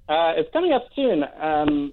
Uh, 0.09 0.35
it's 0.37 0.51
coming 0.53 0.73
up 0.73 0.87
soon. 0.95 1.25
Um, 1.41 1.93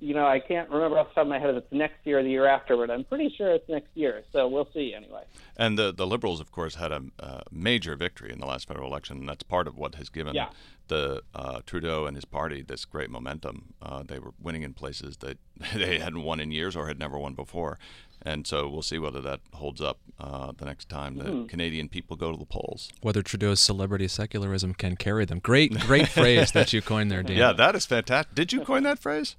you 0.00 0.14
know, 0.14 0.26
I 0.26 0.40
can't 0.40 0.68
remember 0.70 0.98
off 0.98 1.08
the 1.08 1.14
top 1.14 1.22
of 1.22 1.28
my 1.28 1.38
head 1.38 1.50
if 1.50 1.56
it's 1.64 1.72
next 1.72 1.94
year 2.04 2.18
or 2.20 2.22
the 2.22 2.30
year 2.30 2.46
after, 2.46 2.76
but 2.76 2.90
I'm 2.90 3.04
pretty 3.04 3.32
sure 3.36 3.52
it's 3.52 3.68
next 3.68 3.88
year. 3.94 4.22
So 4.32 4.48
we'll 4.48 4.68
see 4.74 4.94
anyway. 4.94 5.22
And 5.56 5.78
the 5.78 5.92
the 5.92 6.06
Liberals, 6.06 6.40
of 6.40 6.50
course, 6.50 6.76
had 6.76 6.90
a 6.92 7.02
uh, 7.20 7.40
major 7.50 7.94
victory 7.96 8.32
in 8.32 8.40
the 8.40 8.46
last 8.46 8.66
federal 8.66 8.88
election, 8.88 9.18
and 9.18 9.28
that's 9.28 9.42
part 9.42 9.66
of 9.68 9.76
what 9.76 9.96
has 9.96 10.08
given 10.08 10.34
Yeah. 10.34 10.48
the 10.88 11.22
uh, 11.34 11.60
Trudeau 11.66 12.06
and 12.06 12.16
his 12.16 12.24
party 12.24 12.62
this 12.62 12.84
great 12.84 13.10
momentum. 13.10 13.74
Uh, 13.82 14.02
they 14.02 14.18
were 14.18 14.32
winning 14.40 14.62
in 14.62 14.72
places 14.74 15.18
that 15.18 15.38
they 15.74 15.98
hadn't 15.98 16.22
won 16.22 16.40
in 16.40 16.50
years 16.50 16.74
or 16.76 16.86
had 16.88 16.98
never 16.98 17.18
won 17.18 17.34
before, 17.34 17.78
and 18.22 18.46
so 18.46 18.68
we'll 18.70 18.80
see 18.82 18.98
whether 18.98 19.20
that 19.20 19.40
holds 19.52 19.80
up 19.82 19.98
uh, 20.18 20.52
the 20.56 20.64
next 20.64 20.88
time 20.88 21.16
the 21.16 21.44
Canadian 21.46 21.88
people 21.90 22.16
go 22.16 22.32
to 22.32 22.38
the 22.38 22.46
polls. 22.46 22.90
Whether 23.02 23.22
Trudeau's 23.22 23.60
celebrity 23.60 24.08
secularism 24.08 24.72
can 24.74 24.96
carry 24.96 25.26
them. 25.26 25.40
Great, 25.40 25.78
great 25.80 26.08
phrase 26.08 26.52
that 26.52 26.72
you 26.72 26.80
coined 26.80 27.10
there, 27.10 27.22
Dean. 27.22 27.36
Yeah, 27.36 27.52
that 27.52 27.74
is 27.74 27.84
fantastic. 27.86 28.34
Did 28.34 28.52
you 28.52 28.64
coin 28.64 28.82
that 28.84 28.98
phrase? 28.98 29.36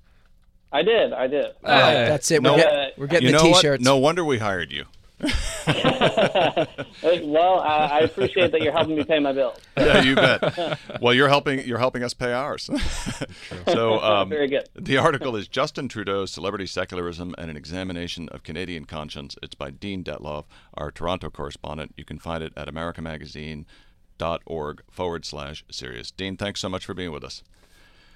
I 0.71 0.81
did. 0.83 1.13
I 1.13 1.27
did. 1.27 1.45
All 1.45 1.51
right, 1.71 1.93
that's 2.05 2.29
it. 2.31 2.41
We're, 2.43 2.49
No- 2.51 2.57
get- 2.57 2.97
we're 2.97 3.07
getting 3.07 3.29
you 3.29 3.37
the 3.37 3.43
know 3.43 3.53
T-shirts. 3.53 3.81
what? 3.81 3.81
No 3.81 3.97
wonder 3.97 4.23
we 4.25 4.37
hired 4.37 4.71
you. 4.71 4.85
Well, 7.03 7.59
uh, 7.59 7.89
I 7.91 7.99
appreciate 7.99 8.51
that 8.51 8.61
you're 8.61 8.71
helping 8.73 8.95
me 8.95 9.03
pay 9.03 9.19
my 9.19 9.31
bills. 9.33 9.59
yeah, 9.77 10.01
you 10.01 10.15
bet. 10.15 10.79
Well, 11.01 11.13
you're 11.13 11.27
helping 11.29 11.59
you're 11.65 11.77
helping 11.77 12.03
us 12.03 12.13
pay 12.13 12.31
ours. 12.33 12.63
so 13.67 13.99
um, 13.99 14.29
Very 14.29 14.47
good. 14.47 14.67
The 14.75 14.97
article 14.97 15.35
is 15.35 15.47
Justin 15.47 15.87
Trudeau, 15.87 16.25
Celebrity 16.25 16.65
Secularism 16.65 17.35
and 17.37 17.49
an 17.51 17.57
Examination 17.57 18.27
of 18.29 18.43
Canadian 18.43 18.85
Conscience. 18.85 19.35
It's 19.41 19.55
by 19.55 19.71
Dean 19.71 20.03
Dettloff, 20.03 20.45
our 20.73 20.91
Toronto 20.91 21.29
correspondent. 21.29 21.93
You 21.97 22.05
can 22.05 22.19
find 22.19 22.43
it 22.43 22.53
at 22.57 22.67
americamagazine.org 22.67 24.81
forward 24.91 25.25
slash 25.25 25.63
serious. 25.71 26.11
Dean, 26.11 26.37
thanks 26.37 26.59
so 26.59 26.69
much 26.69 26.85
for 26.85 26.93
being 26.93 27.11
with 27.11 27.23
us. 27.23 27.43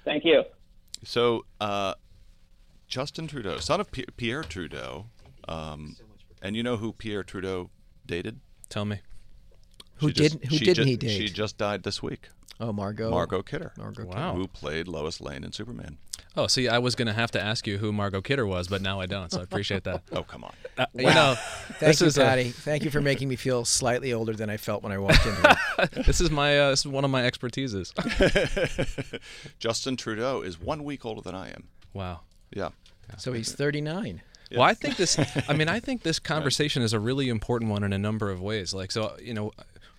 Thank 0.04 0.24
you. 0.24 0.44
So, 1.04 1.44
uh, 1.60 1.94
Justin 2.96 3.26
Trudeau, 3.26 3.58
son 3.58 3.78
of 3.78 3.92
P- 3.92 4.06
Pierre 4.16 4.42
Trudeau, 4.42 5.04
um, 5.46 5.96
and 6.40 6.56
you 6.56 6.62
know 6.62 6.78
who 6.78 6.94
Pierre 6.94 7.22
Trudeau 7.22 7.68
dated? 8.06 8.40
Tell 8.70 8.86
me. 8.86 9.00
Who 9.96 10.08
She 10.08 10.14
didn't? 10.14 10.44
Who 10.46 10.56
didn't 10.58 10.74
ju- 10.76 10.84
he 10.84 10.96
date? 10.96 11.10
She 11.10 11.28
just 11.28 11.58
died 11.58 11.82
this 11.82 12.02
week. 12.02 12.30
oh, 12.58 12.72
Margot. 12.72 13.10
Margot 13.10 13.42
Kidder, 13.42 13.72
Margot. 13.76 14.06
Wow. 14.06 14.34
who 14.34 14.48
played 14.48 14.88
Lois 14.88 15.20
Lane 15.20 15.44
in 15.44 15.52
Superman. 15.52 15.98
Oh, 16.38 16.46
see, 16.46 16.68
I 16.68 16.78
was 16.78 16.94
going 16.94 17.06
to 17.06 17.12
have 17.12 17.30
to 17.32 17.40
ask 17.40 17.66
you 17.66 17.76
who 17.76 17.92
Margot 17.92 18.22
Kidder 18.22 18.46
was, 18.46 18.66
but 18.66 18.80
now 18.80 18.98
I 18.98 19.04
don't, 19.04 19.30
so 19.30 19.40
I 19.40 19.42
appreciate 19.42 19.84
that. 19.84 20.02
Oh, 20.12 20.22
come 20.22 20.42
on. 20.44 20.54
Uh, 20.78 20.86
You 20.94 21.04
know, 21.04 21.34
Thank 21.36 21.78
this 21.98 22.00
you, 22.00 22.06
is 22.06 22.16
a- 22.16 22.44
Thank 22.50 22.82
you 22.82 22.90
for 22.90 23.02
making 23.02 23.28
me 23.28 23.36
feel 23.36 23.66
slightly 23.66 24.14
older 24.14 24.32
than 24.32 24.48
I 24.48 24.56
felt 24.56 24.82
when 24.82 24.92
I 24.92 24.96
walked 24.96 25.26
in 25.26 25.34
here. 25.36 26.02
this 26.06 26.22
is 26.22 26.30
my 26.30 26.58
uh, 26.58 26.70
this 26.70 26.80
is 26.80 26.88
one 26.88 27.04
of 27.04 27.10
my 27.10 27.22
expertises. 27.30 27.92
Justin 29.58 29.96
Trudeau 29.98 30.40
is 30.40 30.58
one 30.58 30.82
week 30.84 31.04
older 31.04 31.20
than 31.20 31.34
I 31.34 31.48
am. 31.50 31.64
wow. 31.92 32.20
Yeah. 32.50 32.70
so 33.18 33.32
he's 33.32 33.52
39. 33.52 34.22
Well, 34.52 34.62
I 34.62 34.74
think 34.74 34.96
this. 34.96 35.18
I 35.48 35.54
mean, 35.54 35.68
I 35.68 35.80
think 35.86 36.02
this 36.02 36.18
conversation 36.18 36.82
is 36.82 36.92
a 36.92 37.00
really 37.00 37.28
important 37.28 37.70
one 37.70 37.82
in 37.82 37.92
a 37.92 37.98
number 37.98 38.30
of 38.30 38.40
ways. 38.40 38.72
Like, 38.72 38.92
so 38.92 39.16
you 39.20 39.34
know, 39.34 39.52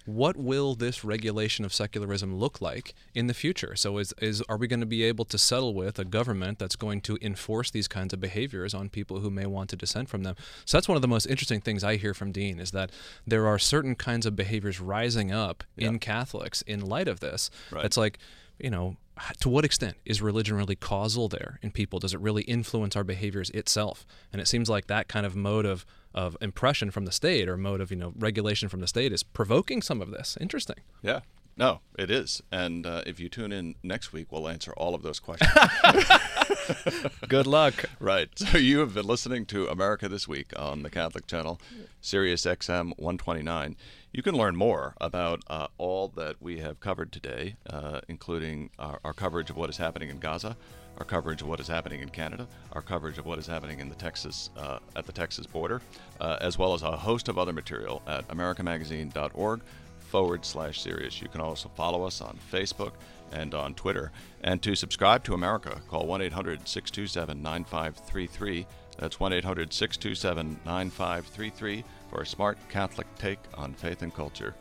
what 0.06 0.38
will 0.38 0.74
this 0.74 1.04
regulation 1.04 1.66
of 1.66 1.74
secularism 1.74 2.34
look 2.34 2.62
like 2.62 2.96
in 3.14 3.28
the 3.28 3.34
future? 3.34 3.76
So, 3.76 3.98
is 3.98 4.14
is 4.22 4.42
are 4.44 4.56
we 4.56 4.68
going 4.68 4.80
to 4.80 4.86
be 4.86 5.04
able 5.04 5.26
to 5.26 5.38
settle 5.38 5.74
with 5.74 6.00
a 6.00 6.06
government 6.06 6.60
that's 6.60 6.78
going 6.78 7.02
to 7.02 7.18
enforce 7.22 7.70
these 7.72 7.88
kinds 7.90 8.14
of 8.14 8.22
behaviors 8.22 8.74
on 8.74 8.90
people 8.90 9.20
who 9.20 9.30
may 9.30 9.46
want 9.46 9.70
to 9.72 9.76
dissent 9.76 10.08
from 10.08 10.24
them? 10.24 10.36
So 10.66 10.78
that's 10.78 10.88
one 10.88 10.96
of 10.96 11.02
the 11.02 11.10
most 11.10 11.26
interesting 11.26 11.60
things 11.60 11.84
I 11.84 11.98
hear 11.98 12.14
from 12.14 12.32
Dean 12.32 12.60
is 12.60 12.72
that 12.72 12.92
there 13.26 13.48
are 13.48 13.60
certain 13.60 13.96
kinds 13.96 14.26
of 14.26 14.36
behaviors 14.36 14.80
rising 14.80 15.32
up 15.32 15.64
in 15.76 16.00
Catholics 16.00 16.62
in 16.62 16.80
light 16.80 17.10
of 17.10 17.20
this. 17.20 17.50
Right. 17.70 17.82
That's 17.82 17.98
like, 17.98 18.18
you 18.60 18.70
know, 18.70 18.98
to 19.40 19.50
what 19.50 19.66
extent 19.66 19.98
is 20.06 20.22
religion 20.22 20.56
really 20.56 20.76
causal 20.76 21.28
there 21.28 21.60
in 21.62 21.72
people? 21.72 22.00
Does 22.00 22.14
it 22.14 22.20
really 22.20 22.44
influence 22.44 22.96
our 22.96 23.04
behaviors 23.04 23.50
itself? 23.52 24.06
And 24.32 24.42
it 24.42 24.48
seems 24.48 24.70
like 24.70 24.88
that 24.88 25.08
kind 25.08 25.26
of 25.26 25.36
mode 25.36 25.66
of, 25.66 25.86
of 26.14 26.38
impression 26.42 26.92
from 26.92 27.06
the 27.06 27.12
state 27.12 27.50
or 27.50 27.58
mode 27.58 27.82
of 27.82 27.92
you 27.92 27.98
know 27.98 28.14
regulation 28.18 28.70
from 28.70 28.80
the 28.80 28.88
state 28.88 29.12
is 29.12 29.24
provoking 29.24 29.82
some 29.82 30.02
of 30.02 30.12
this. 30.12 30.38
Interesting. 30.40 30.78
Yeah. 31.02 31.22
No, 31.60 31.80
it 31.98 32.12
is. 32.12 32.44
And 32.52 32.86
uh, 32.86 33.02
if 33.08 33.20
you 33.20 33.30
tune 33.30 33.52
in 33.52 33.76
next 33.82 34.14
week, 34.14 34.32
we'll 34.32 34.48
answer 34.48 34.74
all 34.78 34.94
of 34.94 35.02
those 35.02 35.20
questions. 35.20 35.52
Good 37.28 37.48
luck. 37.48 37.86
right. 38.00 38.30
So 38.38 38.60
you 38.60 38.78
have 38.80 38.94
been 38.94 39.08
listening 39.08 39.48
to 39.48 39.68
America 39.68 40.08
This 40.08 40.28
Week 40.28 40.54
on 40.56 40.84
the 40.84 40.92
Catholic 40.92 41.26
Channel, 41.26 41.60
Sirius 42.00 42.46
XM 42.46 42.94
129. 42.98 43.76
You 44.14 44.24
can 44.24 44.36
learn 44.36 44.56
more 44.56 44.96
about 45.02 45.44
uh, 45.48 45.68
all 45.78 46.08
that 46.16 46.42
we 46.42 46.60
have 46.60 46.80
covered 46.80 47.12
today, 47.12 47.58
uh, 47.70 48.00
including 48.08 48.70
our, 48.80 49.00
our 49.04 49.14
coverage 49.14 49.50
of 49.50 49.58
what 49.58 49.70
is 49.70 49.78
happening 49.78 50.10
in 50.10 50.18
Gaza, 50.20 50.56
our 50.98 51.06
coverage 51.06 51.42
of 51.42 51.48
what 51.48 51.60
is 51.60 51.68
happening 51.68 52.02
in 52.02 52.10
Canada, 52.10 52.48
our 52.72 52.82
coverage 52.82 53.18
of 53.18 53.26
what 53.26 53.38
is 53.38 53.46
happening 53.46 53.80
in 53.80 53.90
the 53.90 53.96
Texas 53.96 54.50
uh, 54.58 54.80
at 54.96 55.06
the 55.06 55.12
Texas 55.12 55.46
border, 55.46 55.82
uh, 56.22 56.38
as 56.40 56.58
well 56.58 56.74
as 56.74 56.84
a 56.84 56.92
host 56.96 57.28
of 57.28 57.38
other 57.38 57.54
material 57.54 58.02
at 58.08 58.28
americamagazine.org 58.30 59.62
forward 60.00 60.46
slash 60.46 60.82
serious. 60.82 61.22
You 61.22 61.28
can 61.28 61.42
also 61.42 61.70
follow 61.76 62.04
us 62.04 62.22
on 62.22 62.40
Facebook 62.52 62.94
and 63.34 63.54
on 63.54 63.74
Twitter. 63.76 64.12
And 64.42 64.62
to 64.64 64.74
subscribe 64.74 65.26
to 65.26 65.34
America, 65.34 65.82
call 65.90 66.08
1 66.08 66.22
800 66.22 66.68
627 66.68 67.42
9533. 67.42 68.66
That's 68.98 69.20
1 69.20 69.34
800 69.34 69.74
627 69.74 70.60
9533 70.66 71.84
for 72.10 72.22
a 72.22 72.26
smart 72.26 72.58
Catholic 72.70 73.08
take 73.16 73.40
on 73.54 73.74
faith 73.74 74.02
and 74.02 74.14
culture. 74.14 74.56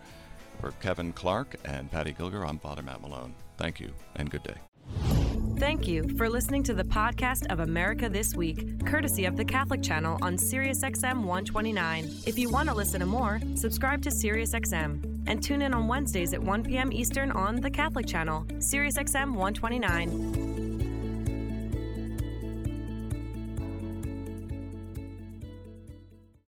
For 0.60 0.72
Kevin 0.80 1.12
Clarke 1.12 1.56
and 1.64 1.90
Paddy 1.90 2.12
Gilger, 2.12 2.46
I'm 2.48 2.58
Father 2.58 2.82
Matt 2.82 3.00
Malone. 3.00 3.34
Thank 3.56 3.80
you 3.80 3.92
and 4.16 4.30
good 4.30 4.42
day. 4.42 4.56
Thank 5.58 5.88
you 5.88 6.06
for 6.18 6.28
listening 6.28 6.62
to 6.64 6.74
the 6.74 6.84
podcast 6.84 7.50
of 7.50 7.60
America 7.60 8.10
This 8.10 8.34
Week, 8.34 8.84
courtesy 8.84 9.24
of 9.24 9.38
the 9.38 9.44
Catholic 9.44 9.82
Channel 9.82 10.18
on 10.20 10.36
SiriusXM 10.36 11.24
129. 11.24 12.04
If 12.26 12.38
you 12.38 12.50
want 12.50 12.68
to 12.68 12.74
listen 12.74 13.00
to 13.00 13.06
more, 13.06 13.40
subscribe 13.54 14.02
to 14.02 14.10
SiriusXM 14.10 15.24
and 15.26 15.42
tune 15.42 15.62
in 15.62 15.72
on 15.72 15.88
Wednesdays 15.88 16.34
at 16.34 16.42
1 16.42 16.64
p.m. 16.64 16.92
Eastern 16.92 17.30
on 17.30 17.56
the 17.56 17.70
Catholic 17.70 18.06
Channel, 18.06 18.44
SiriusXM 18.58 19.34
129. 19.34 20.45